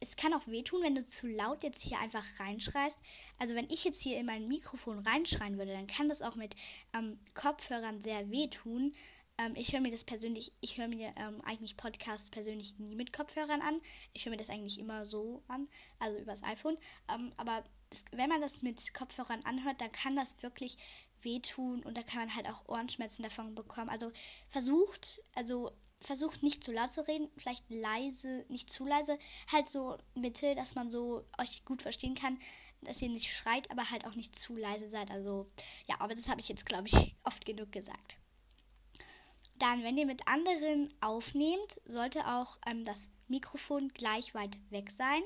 es 0.00 0.16
kann 0.16 0.34
auch 0.34 0.46
wehtun, 0.46 0.82
wenn 0.82 0.94
du 0.94 1.04
zu 1.04 1.26
laut 1.26 1.62
jetzt 1.62 1.82
hier 1.82 1.98
einfach 1.98 2.24
reinschreist. 2.38 3.00
Also 3.38 3.54
wenn 3.54 3.70
ich 3.70 3.84
jetzt 3.84 4.02
hier 4.02 4.18
in 4.18 4.26
mein 4.26 4.46
Mikrofon 4.48 4.98
reinschreien 4.98 5.58
würde, 5.58 5.72
dann 5.72 5.86
kann 5.86 6.08
das 6.08 6.22
auch 6.22 6.34
mit 6.36 6.54
ähm, 6.92 7.18
Kopfhörern 7.34 8.02
sehr 8.02 8.30
wehtun. 8.30 8.94
Ähm, 9.38 9.54
ich 9.56 9.72
höre 9.72 9.80
mir 9.80 9.90
das 9.90 10.04
persönlich, 10.04 10.52
ich 10.60 10.78
höre 10.78 10.88
mir 10.88 11.12
ähm, 11.16 11.40
eigentlich 11.44 11.76
Podcasts 11.76 12.30
persönlich 12.30 12.78
nie 12.78 12.94
mit 12.94 13.12
Kopfhörern 13.12 13.62
an. 13.62 13.80
Ich 14.12 14.24
höre 14.24 14.30
mir 14.30 14.36
das 14.36 14.50
eigentlich 14.50 14.78
immer 14.78 15.04
so 15.06 15.42
an, 15.48 15.68
also 15.98 16.18
übers 16.18 16.44
iPhone. 16.44 16.78
Ähm, 17.12 17.32
aber 17.36 17.64
das, 17.90 18.04
wenn 18.12 18.28
man 18.28 18.40
das 18.40 18.62
mit 18.62 18.94
Kopfhörern 18.94 19.44
anhört, 19.44 19.80
dann 19.80 19.92
kann 19.92 20.16
das 20.16 20.42
wirklich 20.42 20.76
wehtun 21.22 21.82
und 21.82 21.96
da 21.96 22.02
kann 22.02 22.20
man 22.20 22.34
halt 22.36 22.48
auch 22.48 22.68
Ohrenschmerzen 22.68 23.22
davon 23.22 23.54
bekommen. 23.54 23.90
Also 23.90 24.12
versucht, 24.50 25.22
also 25.34 25.72
versucht 25.98 26.42
nicht 26.42 26.62
zu 26.62 26.70
laut 26.70 26.92
zu 26.92 27.06
reden, 27.06 27.28
vielleicht 27.36 27.64
leise, 27.70 28.44
nicht 28.48 28.70
zu 28.70 28.84
leise, 28.84 29.18
halt 29.50 29.68
so 29.68 29.96
Mitte, 30.14 30.54
dass 30.54 30.74
man 30.74 30.90
so 30.90 31.24
euch 31.40 31.64
gut 31.64 31.82
verstehen 31.82 32.14
kann, 32.14 32.38
dass 32.82 33.00
ihr 33.00 33.08
nicht 33.08 33.32
schreit, 33.32 33.70
aber 33.70 33.90
halt 33.90 34.06
auch 34.06 34.14
nicht 34.14 34.38
zu 34.38 34.54
leise 34.56 34.86
seid. 34.86 35.10
Also 35.10 35.50
ja, 35.88 35.96
aber 36.00 36.14
das 36.14 36.28
habe 36.28 36.40
ich 36.40 36.48
jetzt, 36.48 36.66
glaube 36.66 36.88
ich, 36.88 37.16
oft 37.24 37.44
genug 37.44 37.72
gesagt. 37.72 38.18
Dann, 39.64 39.82
wenn 39.82 39.96
ihr 39.96 40.04
mit 40.04 40.28
anderen 40.28 40.92
aufnehmt, 41.00 41.80
sollte 41.86 42.26
auch 42.26 42.58
ähm, 42.66 42.84
das 42.84 43.08
Mikrofon 43.28 43.88
gleich 43.88 44.34
weit 44.34 44.58
weg 44.68 44.90
sein. 44.90 45.22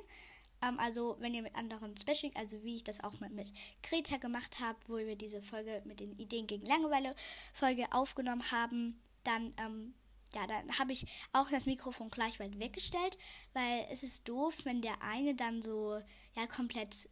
Ähm, 0.62 0.78
also 0.78 1.16
wenn 1.18 1.34
ihr 1.34 1.42
mit 1.42 1.56
anderen 1.56 1.96
Special, 1.96 2.30
also 2.36 2.62
wie 2.62 2.76
ich 2.76 2.84
das 2.84 3.02
auch 3.02 3.18
mal 3.18 3.30
mit 3.30 3.52
Greta 3.82 4.16
gemacht 4.18 4.60
habe, 4.60 4.78
wo 4.86 4.96
wir 4.96 5.16
diese 5.16 5.42
Folge 5.42 5.82
mit 5.86 5.98
den 5.98 6.16
Ideen 6.20 6.46
gegen 6.46 6.66
Langeweile 6.66 7.16
Folge 7.52 7.86
aufgenommen 7.90 8.48
haben, 8.52 9.02
dann 9.24 9.54
ähm, 9.56 9.94
ja, 10.32 10.46
dann 10.46 10.78
habe 10.78 10.92
ich 10.92 11.06
auch 11.32 11.50
das 11.50 11.66
Mikrofon 11.66 12.08
gleich 12.08 12.38
weit 12.38 12.60
weggestellt, 12.60 13.18
weil 13.54 13.86
es 13.90 14.04
ist 14.04 14.28
doof, 14.28 14.58
wenn 14.62 14.82
der 14.82 15.02
eine 15.02 15.34
dann 15.34 15.62
so 15.62 16.00
ja 16.36 16.46
komplett 16.46 17.08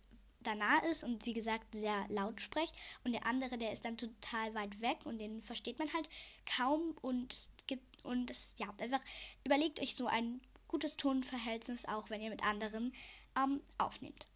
da 0.47 0.55
nah 0.55 0.79
ist 0.91 1.05
und 1.05 1.27
wie 1.27 1.35
gesagt 1.35 1.75
sehr 1.75 2.07
laut 2.09 2.41
spricht 2.41 2.75
und 3.05 3.13
der 3.13 3.27
andere, 3.27 3.59
der 3.59 3.73
ist 3.73 3.85
dann 3.85 3.97
total 3.97 4.55
weit 4.55 4.81
weg 4.81 4.99
und 5.05 5.19
den 5.19 5.43
versteht 5.43 5.79
man 5.79 5.93
halt 5.93 6.09
kaum 6.57 6.97
und 7.01 7.33
es 7.33 7.51
gibt 7.67 8.05
und 8.05 8.31
es 8.31 8.55
ja 8.59 8.73
einfach 8.79 9.01
überlegt 9.45 9.81
euch 9.81 9.97
so 9.97 10.07
ein 10.07 10.41
gutes 10.69 10.97
Tonverhältnis 10.97 11.85
auch, 11.87 12.11
wenn 12.11 12.21
ihr 12.21 12.31
mit 12.31 12.45
anderen 12.45 12.93
ähm, 13.37 13.61
aufnehmt. 13.79 14.27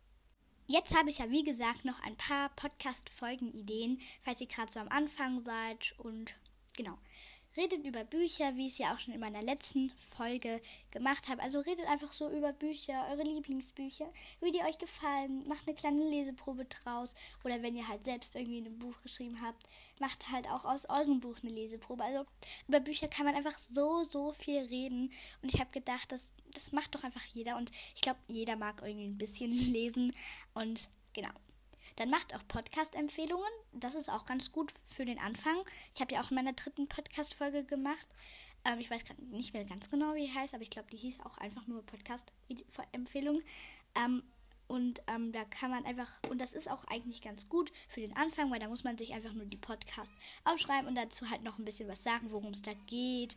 Jetzt 0.67 0.97
habe 0.97 1.11
ich 1.11 1.19
ja 1.19 1.31
wie 1.31 1.43
gesagt 1.43 1.85
noch 1.85 2.01
ein 2.01 2.17
paar 2.17 2.49
Podcast-Folgen-Ideen, 2.51 4.01
falls 4.23 4.41
ihr 4.41 4.47
gerade 4.47 4.71
so 4.71 4.79
am 4.79 4.89
Anfang 4.89 5.41
seid 5.41 5.95
und 5.99 6.37
genau. 6.77 6.97
Redet 7.57 7.85
über 7.85 8.05
Bücher, 8.05 8.57
wie 8.57 8.67
ich 8.67 8.75
es 8.75 8.79
ja 8.79 8.95
auch 8.95 8.99
schon 8.99 9.15
in 9.15 9.21
meiner 9.21 9.43
letzten 9.43 9.93
Folge 10.17 10.61
gemacht 10.91 11.29
habe. 11.29 11.43
Also 11.43 11.61
redet 11.61 11.87
einfach 11.87 12.13
so 12.13 12.31
über 12.31 12.53
Bücher, 12.53 13.07
eure 13.11 13.23
Lieblingsbücher, 13.23 14.13
wie 14.41 14.53
die 14.53 14.63
euch 14.63 14.79
gefallen. 14.79 15.47
Macht 15.49 15.67
eine 15.67 15.77
kleine 15.77 16.09
Leseprobe 16.09 16.65
draus. 16.67 17.15
Oder 17.45 17.63
wenn 17.63 17.77
ihr 17.77 17.89
halt 17.89 18.05
selbst 18.05 18.37
irgendwie 18.37 18.61
ein 18.61 18.79
Buch 18.79 19.01
geschrieben 19.03 19.41
habt, 19.43 19.65
macht 19.99 20.31
halt 20.31 20.49
auch 20.49 20.65
aus 20.65 20.89
eurem 20.89 21.21
Buch 21.21 21.39
eine 21.43 21.53
Leseprobe. 21.53 22.05
Also 22.05 22.25
über 22.69 22.81
Bücher 22.81 23.09
kann 23.09 23.27
man 23.27 23.35
einfach 23.35 23.59
so, 23.59 24.05
so 24.05 24.33
viel 24.33 24.61
reden. 24.67 25.13
Und 25.43 25.53
ich 25.53 25.61
habe 25.61 25.71
gedacht, 25.73 26.13
das, 26.13 26.33
das 26.53 26.73
macht 26.73 26.95
doch 26.95 27.05
einfach 27.05 27.25
jeder. 27.35 27.57
Und 27.57 27.71
ich 27.95 28.03
glaube, 28.03 28.21
jeder 28.29 28.57
mag 28.57 28.83
irgendwie 28.83 29.07
ein 29.07 29.19
bisschen 29.19 29.51
lesen. 29.73 30.15
Und 30.55 30.89
genau. 31.13 31.31
Dann 32.01 32.09
macht 32.09 32.35
auch 32.35 32.41
Podcast-Empfehlungen. 32.49 33.51
Das 33.73 33.95
ist 33.95 34.09
auch 34.09 34.25
ganz 34.25 34.51
gut 34.51 34.73
für 34.87 35.05
den 35.05 35.19
Anfang. 35.19 35.55
Ich 35.95 36.01
habe 36.01 36.15
ja 36.15 36.23
auch 36.23 36.31
in 36.31 36.35
meiner 36.35 36.55
dritten 36.55 36.89
Podcast-Folge 36.89 37.63
gemacht. 37.63 38.09
Ähm, 38.65 38.79
ich 38.81 38.91
weiß 38.91 39.05
gerade 39.05 39.23
nicht 39.27 39.53
mehr 39.53 39.67
ganz 39.67 39.91
genau, 39.91 40.15
wie 40.15 40.27
die 40.27 40.35
heißt, 40.35 40.55
aber 40.55 40.63
ich 40.63 40.71
glaube, 40.71 40.89
die 40.91 40.97
hieß 40.97 41.21
auch 41.21 41.37
einfach 41.37 41.67
nur 41.67 41.85
Podcast-Empfehlung. 41.85 43.43
Ähm, 43.95 44.23
und 44.67 45.03
ähm, 45.09 45.33
da 45.33 45.45
kann 45.45 45.71
man 45.71 45.85
einfach, 45.85 46.11
und 46.31 46.41
das 46.41 46.55
ist 46.55 46.71
auch 46.71 46.85
eigentlich 46.85 47.21
ganz 47.21 47.51
gut 47.51 47.71
für 47.91 48.01
den 48.01 48.17
Anfang, 48.17 48.51
weil 48.51 48.61
da 48.61 48.69
muss 48.69 48.83
man 48.83 48.97
sich 48.97 49.13
einfach 49.13 49.35
nur 49.35 49.45
die 49.45 49.59
Podcasts 49.59 50.17
aufschreiben 50.45 50.89
und 50.89 50.95
dazu 50.95 51.29
halt 51.29 51.43
noch 51.43 51.59
ein 51.59 51.67
bisschen 51.67 51.91
was 51.91 52.03
sagen, 52.03 52.31
worum 52.31 52.53
es 52.53 52.63
da 52.63 52.73
geht 52.87 53.37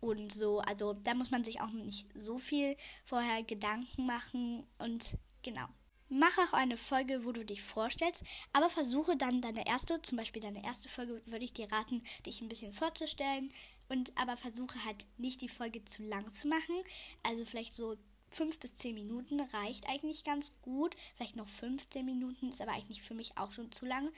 und 0.00 0.32
so. 0.32 0.58
Also 0.62 0.94
da 0.94 1.14
muss 1.14 1.30
man 1.30 1.44
sich 1.44 1.60
auch 1.60 1.70
nicht 1.70 2.08
so 2.16 2.38
viel 2.38 2.76
vorher 3.04 3.44
Gedanken 3.44 4.04
machen 4.04 4.66
und 4.78 5.16
genau. 5.44 5.68
Mach 6.12 6.36
auch 6.38 6.52
eine 6.54 6.76
Folge, 6.76 7.24
wo 7.24 7.30
du 7.30 7.44
dich 7.44 7.62
vorstellst, 7.62 8.24
aber 8.52 8.68
versuche 8.68 9.16
dann 9.16 9.40
deine 9.40 9.64
erste, 9.64 10.02
zum 10.02 10.18
Beispiel 10.18 10.42
deine 10.42 10.64
erste 10.64 10.88
Folge, 10.88 11.22
würde 11.24 11.44
ich 11.44 11.52
dir 11.52 11.70
raten, 11.70 12.02
dich 12.26 12.40
ein 12.40 12.48
bisschen 12.48 12.72
vorzustellen. 12.72 13.52
Und 13.88 14.12
aber 14.20 14.36
versuche 14.36 14.84
halt 14.84 15.06
nicht 15.18 15.40
die 15.40 15.48
Folge 15.48 15.84
zu 15.84 16.02
lang 16.02 16.32
zu 16.34 16.48
machen. 16.48 16.74
Also 17.22 17.44
vielleicht 17.44 17.74
so 17.74 17.96
fünf 18.28 18.58
bis 18.58 18.74
zehn 18.74 18.94
Minuten 18.94 19.40
reicht 19.40 19.88
eigentlich 19.88 20.24
ganz 20.24 20.52
gut. 20.62 20.96
Vielleicht 21.14 21.36
noch 21.36 21.48
15 21.48 22.04
Minuten 22.04 22.48
ist 22.48 22.60
aber 22.60 22.72
eigentlich 22.72 23.02
für 23.02 23.14
mich 23.14 23.38
auch 23.38 23.52
schon 23.52 23.70
zu 23.70 23.86
lang. 23.86 24.08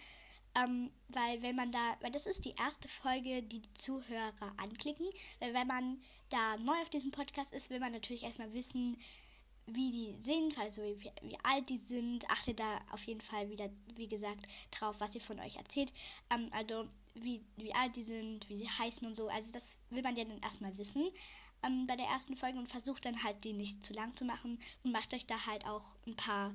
Ähm, 0.55 0.91
weil 1.09 1.41
wenn 1.43 1.57
man 1.57 1.73
da, 1.73 1.97
weil 2.01 2.11
das 2.11 2.27
ist 2.27 2.45
die 2.45 2.55
erste 2.59 2.89
Folge, 2.89 3.43
die 3.43 3.61
die 3.61 3.75
Zuhörer 3.75 4.53
anklicken. 4.59 5.07
Weil 5.41 5.55
wenn 5.55 5.67
man 5.67 6.01
da 6.29 6.57
neu 6.59 6.77
auf 6.81 6.91
diesem 6.91 7.11
Podcast 7.11 7.53
ist, 7.53 7.71
will 7.71 7.81
man 7.81 7.93
natürlich 7.93 8.25
erstmal 8.25 8.53
wissen, 8.53 8.99
wie 9.67 9.91
die 9.91 10.17
sind, 10.21 10.59
also 10.59 10.83
wie, 10.83 11.11
wie, 11.23 11.39
alt 11.45 11.69
die 11.69 11.79
sind. 11.79 12.29
Achtet 12.31 12.61
da 12.61 12.81
auf 12.91 13.05
jeden 13.05 13.21
Fall 13.21 13.49
wieder, 13.51 13.69
wie 13.95 14.09
gesagt, 14.09 14.47
drauf, 14.71 14.97
was 14.99 15.15
ihr 15.15 15.21
von 15.21 15.41
euch 15.41 15.57
erzählt. 15.57 15.93
Ähm, 16.31 16.49
also 16.53 16.89
wie, 17.15 17.45
wie 17.57 17.75
alt 17.75 17.97
die 17.97 18.03
sind, 18.03 18.49
wie 18.49 18.57
sie 18.57 18.69
heißen 18.69 19.07
und 19.07 19.15
so. 19.15 19.29
Also 19.29 19.53
das 19.53 19.79
will 19.91 20.03
man 20.03 20.17
ja 20.17 20.25
dann 20.25 20.41
erstmal 20.41 20.77
wissen 20.79 21.11
ähm, 21.63 21.87
bei 21.87 21.97
der 21.97 22.07
ersten 22.07 22.37
Folge 22.37 22.59
und 22.59 22.69
versucht 22.69 23.05
dann 23.05 23.23
halt 23.23 23.45
die 23.45 23.53
nicht 23.53 23.85
zu 23.85 23.93
lang 23.93 24.17
zu 24.17 24.25
machen 24.25 24.59
und 24.85 24.93
macht 24.93 25.15
euch 25.15 25.27
da 25.27 25.47
halt 25.47 25.67
auch 25.67 25.97
ein 26.07 26.17
paar 26.17 26.55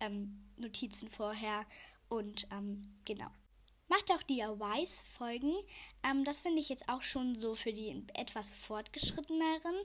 ähm, 0.00 0.44
Notizen 0.56 1.08
vorher 1.08 1.64
und 2.08 2.46
ähm, 2.52 2.96
genau. 3.04 3.28
Macht 3.88 4.10
auch 4.12 4.22
DIYs-Folgen. 4.22 5.54
Ähm, 6.02 6.24
das 6.24 6.42
finde 6.42 6.60
ich 6.60 6.68
jetzt 6.68 6.90
auch 6.90 7.02
schon 7.02 7.34
so 7.34 7.54
für 7.54 7.72
die 7.72 8.04
etwas 8.14 8.52
fortgeschritteneren 8.52 9.76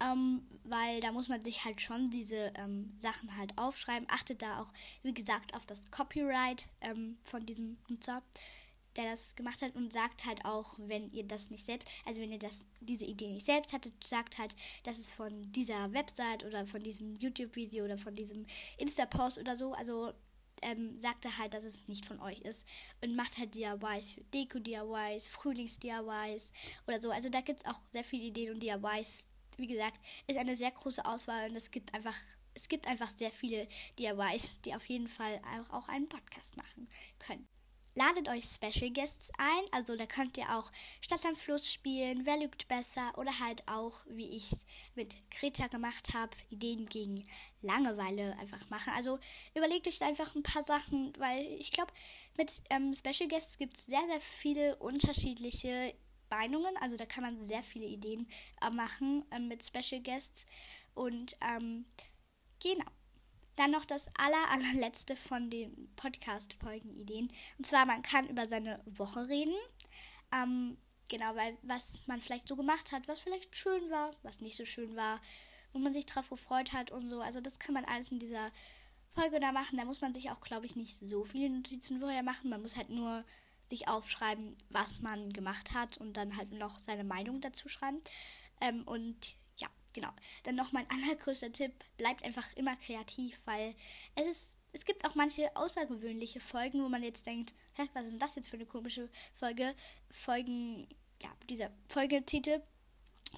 ähm, 0.00 0.46
weil 0.64 1.00
da 1.00 1.12
muss 1.12 1.28
man 1.28 1.42
sich 1.42 1.64
halt 1.64 1.80
schon 1.80 2.06
diese 2.06 2.52
ähm, 2.56 2.92
Sachen 2.96 3.36
halt 3.36 3.56
aufschreiben. 3.58 4.08
Achtet 4.10 4.42
da 4.42 4.60
auch, 4.60 4.72
wie 5.02 5.14
gesagt, 5.14 5.54
auf 5.54 5.66
das 5.66 5.90
Copyright 5.90 6.68
ähm, 6.80 7.18
von 7.22 7.46
diesem 7.46 7.78
Nutzer, 7.88 8.22
der 8.96 9.10
das 9.10 9.36
gemacht 9.36 9.62
hat 9.62 9.74
und 9.74 9.92
sagt 9.92 10.24
halt 10.24 10.44
auch, 10.44 10.76
wenn 10.78 11.10
ihr 11.12 11.24
das 11.24 11.50
nicht 11.50 11.64
selbst, 11.64 11.88
also 12.04 12.20
wenn 12.20 12.32
ihr 12.32 12.38
das, 12.38 12.66
diese 12.80 13.06
Idee 13.06 13.28
nicht 13.28 13.46
selbst 13.46 13.72
hattet, 13.72 13.92
sagt 14.04 14.38
halt, 14.38 14.54
dass 14.84 14.98
es 14.98 15.10
von 15.10 15.42
dieser 15.52 15.92
Website 15.92 16.44
oder 16.44 16.66
von 16.66 16.82
diesem 16.82 17.14
YouTube-Video 17.16 17.84
oder 17.84 17.98
von 17.98 18.14
diesem 18.14 18.46
Insta-Post 18.78 19.38
oder 19.38 19.56
so, 19.56 19.72
also 19.74 20.12
ähm, 20.62 20.98
sagt 20.98 21.24
er 21.24 21.38
halt, 21.38 21.54
dass 21.54 21.64
es 21.64 21.86
nicht 21.88 22.06
von 22.06 22.20
euch 22.20 22.40
ist 22.40 22.66
und 23.02 23.16
macht 23.16 23.38
halt 23.38 23.54
DIYs 23.54 24.12
für 24.12 24.24
Deko-DIYs, 24.32 25.28
Frühlings-DIYs 25.28 26.52
oder 26.86 27.02
so. 27.02 27.10
Also 27.10 27.28
da 27.28 27.40
gibt 27.40 27.60
es 27.60 27.66
auch 27.66 27.80
sehr 27.92 28.04
viele 28.04 28.24
Ideen 28.24 28.54
und 28.54 28.62
DIYs, 28.62 29.26
wie 29.58 29.66
gesagt, 29.66 29.98
ist 30.26 30.38
eine 30.38 30.56
sehr 30.56 30.70
große 30.70 31.04
Auswahl 31.04 31.50
und 31.50 31.56
es 31.56 31.70
gibt 31.70 31.94
einfach, 31.94 32.16
es 32.54 32.68
gibt 32.68 32.86
einfach 32.86 33.10
sehr 33.10 33.30
viele 33.30 33.68
DIYs, 33.98 34.60
die 34.62 34.74
auf 34.74 34.86
jeden 34.86 35.08
Fall 35.08 35.40
auch 35.70 35.88
einen 35.88 36.08
Podcast 36.08 36.56
machen 36.56 36.88
können. 37.18 37.48
Ladet 37.96 38.28
euch 38.28 38.44
Special 38.44 38.90
Guests 38.90 39.30
ein, 39.38 39.64
also 39.70 39.94
da 39.94 40.04
könnt 40.06 40.36
ihr 40.36 40.50
auch 40.56 40.68
Stadt 41.00 41.24
am 41.26 41.36
Fluss 41.36 41.72
spielen, 41.72 42.26
Wer 42.26 42.38
lügt 42.38 42.66
besser 42.66 43.12
oder 43.16 43.38
halt 43.38 43.62
auch, 43.68 44.04
wie 44.08 44.30
ich 44.30 44.50
es 44.50 44.66
mit 44.96 45.16
Greta 45.30 45.68
gemacht 45.68 46.12
habe, 46.12 46.32
Ideen 46.50 46.86
gegen 46.86 47.24
Langeweile 47.62 48.36
einfach 48.40 48.68
machen. 48.68 48.92
Also 48.96 49.20
überlegt 49.54 49.86
euch 49.86 50.02
einfach 50.02 50.34
ein 50.34 50.42
paar 50.42 50.64
Sachen, 50.64 51.12
weil 51.18 51.46
ich 51.60 51.70
glaube, 51.70 51.92
mit 52.36 52.64
ähm, 52.70 52.94
Special 52.94 53.28
Guests 53.28 53.58
gibt 53.58 53.76
es 53.76 53.86
sehr, 53.86 54.04
sehr 54.08 54.20
viele 54.20 54.74
unterschiedliche 54.76 55.94
Meinungen. 56.34 56.76
Also 56.80 56.96
da 56.96 57.06
kann 57.06 57.22
man 57.22 57.44
sehr 57.44 57.62
viele 57.62 57.86
Ideen 57.86 58.26
äh, 58.64 58.70
machen 58.70 59.24
äh, 59.30 59.38
mit 59.38 59.64
Special 59.64 60.00
Guests. 60.00 60.46
Und 60.94 61.36
ähm, 61.40 61.84
genau. 62.62 62.86
Dann 63.56 63.70
noch 63.70 63.84
das 63.84 64.08
aller, 64.18 64.50
allerletzte 64.50 65.16
von 65.16 65.48
den 65.50 65.88
Podcast-Folgen-Ideen. 65.96 67.28
Und 67.58 67.66
zwar, 67.66 67.86
man 67.86 68.02
kann 68.02 68.28
über 68.28 68.46
seine 68.46 68.80
Woche 68.86 69.28
reden. 69.28 69.54
Ähm, 70.32 70.76
genau, 71.08 71.36
weil 71.36 71.56
was 71.62 72.02
man 72.06 72.20
vielleicht 72.20 72.48
so 72.48 72.56
gemacht 72.56 72.90
hat, 72.92 73.06
was 73.06 73.22
vielleicht 73.22 73.54
schön 73.54 73.90
war, 73.90 74.10
was 74.22 74.40
nicht 74.40 74.56
so 74.56 74.64
schön 74.64 74.96
war, 74.96 75.20
wo 75.72 75.78
man 75.78 75.92
sich 75.92 76.06
drauf 76.06 76.30
gefreut 76.30 76.72
hat 76.72 76.90
und 76.90 77.08
so. 77.08 77.20
Also 77.20 77.40
das 77.40 77.58
kann 77.58 77.74
man 77.74 77.84
alles 77.84 78.10
in 78.10 78.18
dieser 78.18 78.50
Folge 79.12 79.38
da 79.38 79.52
machen. 79.52 79.78
Da 79.78 79.84
muss 79.84 80.00
man 80.00 80.14
sich 80.14 80.30
auch, 80.30 80.40
glaube 80.40 80.66
ich, 80.66 80.74
nicht 80.74 80.96
so 80.96 81.24
viele 81.24 81.50
Notizen 81.50 82.00
vorher 82.00 82.22
machen. 82.22 82.50
Man 82.50 82.62
muss 82.62 82.76
halt 82.76 82.90
nur 82.90 83.24
sich 83.68 83.88
aufschreiben, 83.88 84.56
was 84.70 85.00
man 85.00 85.32
gemacht 85.32 85.72
hat 85.72 85.98
und 85.98 86.16
dann 86.16 86.36
halt 86.36 86.52
noch 86.52 86.78
seine 86.78 87.04
Meinung 87.04 87.40
dazu 87.40 87.68
schreiben. 87.68 88.00
Ähm, 88.60 88.82
und 88.84 89.36
ja, 89.56 89.68
genau. 89.92 90.10
Dann 90.44 90.56
noch 90.56 90.72
mein 90.72 90.88
allergrößter 90.90 91.52
Tipp, 91.52 91.72
bleibt 91.96 92.24
einfach 92.24 92.52
immer 92.54 92.76
kreativ, 92.76 93.40
weil 93.44 93.74
es 94.14 94.26
ist, 94.26 94.58
es 94.72 94.84
gibt 94.84 95.04
auch 95.06 95.14
manche 95.14 95.54
außergewöhnliche 95.56 96.40
Folgen, 96.40 96.82
wo 96.82 96.88
man 96.88 97.02
jetzt 97.02 97.26
denkt, 97.26 97.54
hä, 97.74 97.88
was 97.94 98.04
ist 98.04 98.12
denn 98.12 98.20
das 98.20 98.34
jetzt 98.34 98.48
für 98.48 98.56
eine 98.56 98.66
komische 98.66 99.08
Folge? 99.34 99.74
Folgen, 100.10 100.88
ja, 101.22 101.30
dieser 101.48 101.70
Folgetitel. 101.86 102.62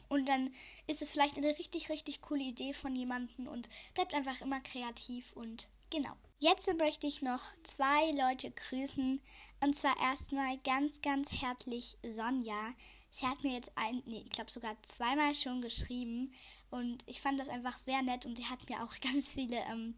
Und 0.09 0.26
dann 0.26 0.50
ist 0.87 1.02
es 1.02 1.12
vielleicht 1.12 1.37
eine 1.37 1.59
richtig, 1.59 1.88
richtig 1.90 2.22
coole 2.22 2.44
Idee 2.44 2.72
von 2.72 2.94
jemandem 2.94 3.46
und 3.46 3.68
bleibt 3.94 4.14
einfach 4.14 4.40
immer 4.40 4.61
kreativ 4.61 5.32
und 5.32 5.68
genau. 5.90 6.16
Jetzt 6.38 6.70
möchte 6.76 7.06
ich 7.06 7.22
noch 7.22 7.40
zwei 7.62 8.11
Leute 8.12 8.50
grüßen. 8.50 9.22
Und 9.61 9.74
zwar 9.74 9.98
erstmal 9.98 10.59
ganz, 10.59 11.00
ganz 11.00 11.32
herzlich 11.40 11.96
Sonja. 12.06 12.74
Sie 13.11 13.26
hat 13.26 13.42
mir 13.42 13.54
jetzt 13.54 13.72
ein, 13.74 14.02
nee, 14.04 14.22
ich 14.24 14.30
glaube 14.30 14.50
sogar 14.50 14.76
zweimal 14.82 15.35
schon 15.35 15.62
geschrieben. 15.62 16.35
Und 16.70 17.09
ich 17.09 17.22
fand 17.22 17.40
das 17.40 17.48
einfach 17.48 17.78
sehr 17.78 18.02
nett. 18.02 18.26
Und 18.26 18.37
sie 18.37 18.44
hat 18.44 18.68
mir 18.68 18.82
auch 18.85 18.94
ganz 19.00 19.32
viele, 19.32 19.56
ähm, 19.70 19.94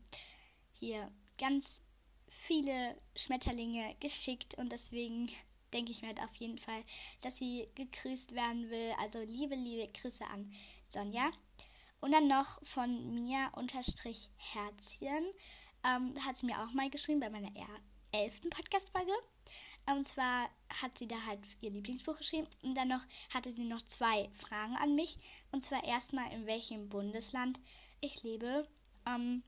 hier, 0.70 1.10
ganz 1.38 1.82
viele 2.28 2.96
Schmetterlinge 3.16 3.96
geschickt. 3.98 4.54
Und 4.54 4.70
deswegen 4.70 5.28
denke 5.72 5.92
ich 5.92 6.02
mir 6.02 6.08
halt 6.08 6.22
auf 6.22 6.34
jeden 6.36 6.58
Fall, 6.58 6.82
dass 7.20 7.36
sie 7.36 7.68
gegrüßt 7.74 8.34
werden 8.34 8.70
will. 8.70 8.92
Also 8.98 9.20
liebe, 9.20 9.54
liebe 9.54 9.90
Grüße 9.92 10.24
an 10.26 10.52
Sonja. 10.86 11.30
Und 12.00 12.12
dann 12.12 12.28
noch 12.28 12.64
von 12.64 13.14
mir 13.14 13.50
unterstrich 13.54 14.30
Herzchen 14.36 15.24
ähm, 15.84 16.14
hat 16.24 16.38
sie 16.38 16.46
mir 16.46 16.62
auch 16.62 16.72
mal 16.72 16.90
geschrieben 16.90 17.20
bei 17.20 17.30
meiner 17.30 17.50
elften 18.12 18.50
Podcast-Folge. 18.50 19.12
Und 19.90 20.06
zwar 20.06 20.48
hat 20.82 20.98
sie 20.98 21.08
da 21.08 21.16
halt 21.26 21.40
ihr 21.60 21.70
Lieblingsbuch 21.70 22.18
geschrieben 22.18 22.46
und 22.62 22.76
dann 22.76 22.88
noch 22.88 23.04
hatte 23.32 23.50
sie 23.50 23.64
noch 23.64 23.82
zwei 23.82 24.28
Fragen 24.32 24.76
an 24.76 24.94
mich. 24.94 25.16
Und 25.50 25.64
zwar 25.64 25.82
erstmal, 25.84 26.30
in 26.32 26.46
welchem 26.46 26.88
Bundesland 26.88 27.58
ich 28.00 28.22
lebe. 28.22 28.68
Ähm, 29.06 29.42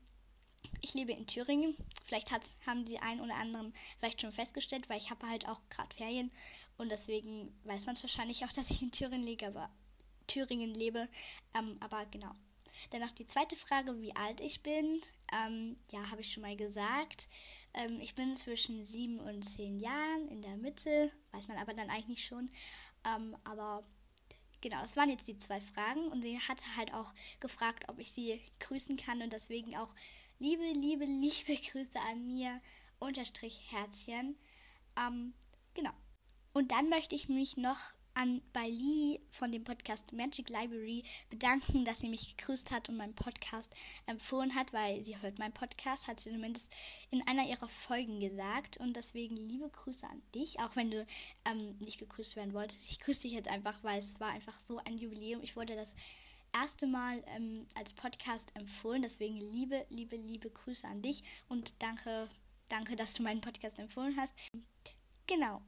ich 0.81 0.93
lebe 0.93 1.11
in 1.11 1.27
Thüringen. 1.27 1.75
Vielleicht 2.03 2.31
hat, 2.31 2.43
haben 2.65 2.85
die 2.85 2.99
einen 2.99 3.21
oder 3.21 3.35
anderen 3.35 3.73
vielleicht 3.99 4.21
schon 4.21 4.31
festgestellt, 4.31 4.89
weil 4.89 4.97
ich 4.97 5.09
habe 5.09 5.27
halt 5.27 5.47
auch 5.47 5.61
gerade 5.69 5.95
Ferien 5.95 6.31
und 6.77 6.89
deswegen 6.89 7.53
weiß 7.63 7.85
man 7.85 7.95
es 7.95 8.03
wahrscheinlich 8.03 8.43
auch, 8.45 8.51
dass 8.53 8.71
ich 8.71 8.81
in 8.81 8.91
Thüringen 8.91 9.23
lebe, 9.23 9.47
aber 9.47 9.69
Thüringen 10.27 10.73
lebe. 10.73 11.07
Ähm, 11.53 11.77
aber 11.79 12.05
genau, 12.07 12.31
dann 12.89 13.01
noch 13.01 13.11
die 13.11 13.25
zweite 13.25 13.55
Frage, 13.55 13.99
wie 14.01 14.15
alt 14.15 14.41
ich 14.41 14.63
bin. 14.63 15.01
Ähm, 15.45 15.77
ja, 15.91 16.09
habe 16.09 16.21
ich 16.21 16.33
schon 16.33 16.41
mal 16.41 16.55
gesagt. 16.55 17.27
Ähm, 17.73 17.99
ich 17.99 18.15
bin 18.15 18.35
zwischen 18.35 18.83
sieben 18.83 19.19
und 19.19 19.43
zehn 19.43 19.79
Jahren 19.79 20.27
in 20.29 20.41
der 20.41 20.57
Mitte, 20.57 21.11
weiß 21.31 21.47
man 21.47 21.57
aber 21.57 21.73
dann 21.73 21.89
eigentlich 21.89 22.25
schon. 22.25 22.49
Ähm, 23.05 23.35
aber 23.43 23.83
genau, 24.61 24.81
das 24.81 24.95
waren 24.95 25.09
jetzt 25.09 25.27
die 25.27 25.37
zwei 25.37 25.59
Fragen 25.59 26.07
und 26.07 26.21
sie 26.21 26.39
hatte 26.39 26.65
halt 26.75 26.93
auch 26.93 27.13
gefragt, 27.39 27.85
ob 27.89 27.99
ich 27.99 28.11
sie 28.11 28.41
grüßen 28.59 28.97
kann 28.97 29.21
und 29.21 29.33
deswegen 29.33 29.75
auch 29.75 29.93
liebe, 30.41 30.63
liebe, 30.73 31.05
liebe 31.05 31.55
Grüße 31.71 31.99
an 32.09 32.25
mir, 32.25 32.59
unterstrich 32.99 33.61
Herzchen. 33.69 34.35
Ähm, 34.97 35.33
genau. 35.75 35.91
Und 36.51 36.71
dann 36.71 36.89
möchte 36.89 37.15
ich 37.15 37.29
mich 37.29 37.57
noch 37.57 37.77
an 38.13 38.41
bei 38.51 38.67
Lee 38.67 39.19
von 39.29 39.51
dem 39.53 39.63
Podcast 39.63 40.11
Magic 40.11 40.49
Library 40.49 41.03
bedanken, 41.29 41.85
dass 41.85 41.99
sie 41.99 42.09
mich 42.09 42.35
gegrüßt 42.35 42.71
hat 42.71 42.89
und 42.89 42.97
meinen 42.97 43.15
Podcast 43.15 43.73
empfohlen 44.05 44.53
hat, 44.53 44.73
weil 44.73 45.01
sie 45.03 45.21
hört 45.21 45.39
meinen 45.39 45.53
Podcast, 45.53 46.07
hat 46.07 46.19
sie 46.19 46.31
zumindest 46.31 46.73
in 47.11 47.25
einer 47.27 47.47
ihrer 47.47 47.69
Folgen 47.69 48.19
gesagt. 48.19 48.77
Und 48.77 48.97
deswegen 48.97 49.37
liebe 49.37 49.69
Grüße 49.69 50.07
an 50.07 50.21
dich, 50.33 50.59
auch 50.59 50.75
wenn 50.75 50.91
du 50.91 51.05
ähm, 51.45 51.77
nicht 51.85 51.99
gegrüßt 51.99 52.35
werden 52.35 52.53
wolltest. 52.53 52.89
Ich 52.89 52.99
grüße 52.99 53.21
dich 53.21 53.33
jetzt 53.33 53.49
einfach, 53.49 53.81
weil 53.83 53.99
es 53.99 54.19
war 54.19 54.31
einfach 54.31 54.59
so 54.59 54.79
ein 54.79 54.97
Jubiläum. 54.97 55.41
Ich 55.43 55.55
wollte 55.55 55.75
das 55.75 55.95
erste 56.53 56.87
Mal 56.87 57.23
ähm, 57.27 57.65
als 57.75 57.93
Podcast 57.93 58.55
empfohlen. 58.55 59.01
Deswegen 59.01 59.37
liebe, 59.37 59.85
liebe, 59.89 60.15
liebe 60.15 60.49
Grüße 60.49 60.87
an 60.87 61.01
dich 61.01 61.23
und 61.47 61.81
danke, 61.81 62.27
danke, 62.69 62.95
dass 62.95 63.13
du 63.13 63.23
meinen 63.23 63.41
Podcast 63.41 63.79
empfohlen 63.79 64.15
hast. 64.17 64.33
Genau. 65.27 65.61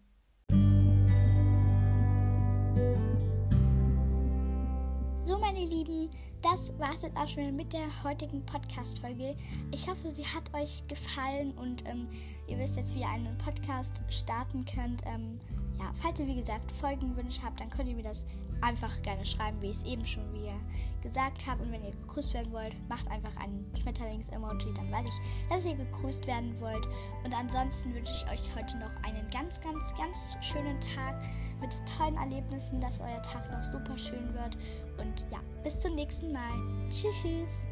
So, 5.23 5.39
meine 5.39 5.63
Lieben, 5.63 6.09
das 6.41 6.77
war 6.77 6.93
es 6.93 7.03
jetzt 7.03 7.15
auch 7.15 7.27
schon 7.29 7.55
mit 7.55 7.71
der 7.71 8.03
heutigen 8.03 8.45
Podcast-Folge. 8.45 9.37
Ich 9.71 9.87
hoffe, 9.87 10.11
sie 10.11 10.25
hat 10.25 10.53
euch 10.53 10.85
gefallen 10.89 11.53
und 11.57 11.87
ähm, 11.87 12.09
ihr 12.45 12.59
wisst 12.59 12.75
jetzt, 12.75 12.93
wie 12.93 12.99
ihr 12.99 13.07
einen 13.07 13.37
Podcast 13.37 14.01
starten 14.09 14.65
könnt. 14.65 15.01
Ähm, 15.05 15.39
ja, 15.79 15.91
falls 15.93 16.19
ihr 16.19 16.27
wie 16.27 16.35
gesagt 16.35 16.71
Folgenwünsche 16.71 17.41
habt, 17.41 17.59
dann 17.59 17.69
könnt 17.69 17.89
ihr 17.89 17.95
mir 17.95 18.03
das 18.03 18.25
einfach 18.61 19.01
gerne 19.01 19.25
schreiben, 19.25 19.61
wie 19.61 19.67
ich 19.67 19.77
es 19.77 19.83
eben 19.83 20.05
schon 20.05 20.31
wieder 20.33 20.53
gesagt 21.01 21.45
habe. 21.47 21.63
Und 21.63 21.71
wenn 21.71 21.83
ihr 21.83 21.91
gegrüßt 21.91 22.33
werden 22.33 22.51
wollt, 22.51 22.75
macht 22.89 23.07
einfach 23.09 23.35
einen 23.37 23.69
Schmetterlings-Emoji, 23.81 24.73
dann 24.73 24.91
weiß 24.91 25.05
ich, 25.07 25.49
dass 25.49 25.65
ihr 25.65 25.75
gegrüßt 25.75 26.27
werden 26.27 26.59
wollt. 26.59 26.87
Und 27.25 27.35
ansonsten 27.35 27.93
wünsche 27.93 28.13
ich 28.13 28.31
euch 28.31 28.55
heute 28.55 28.77
noch 28.77 28.91
einen 29.03 29.29
ganz, 29.29 29.59
ganz, 29.61 29.93
ganz 29.95 30.37
schönen 30.41 30.79
Tag 30.79 31.21
mit 31.59 31.75
tollen 31.97 32.15
Erlebnissen, 32.15 32.79
dass 32.79 33.01
euer 33.01 33.21
Tag 33.21 33.51
noch 33.51 33.63
super 33.63 33.97
schön 33.97 34.33
wird. 34.33 34.57
Und 34.97 35.27
ja, 35.31 35.39
bis 35.63 35.79
zum 35.79 35.95
nächsten 35.95 36.31
Mal. 36.31 36.89
Tschüss. 36.89 37.65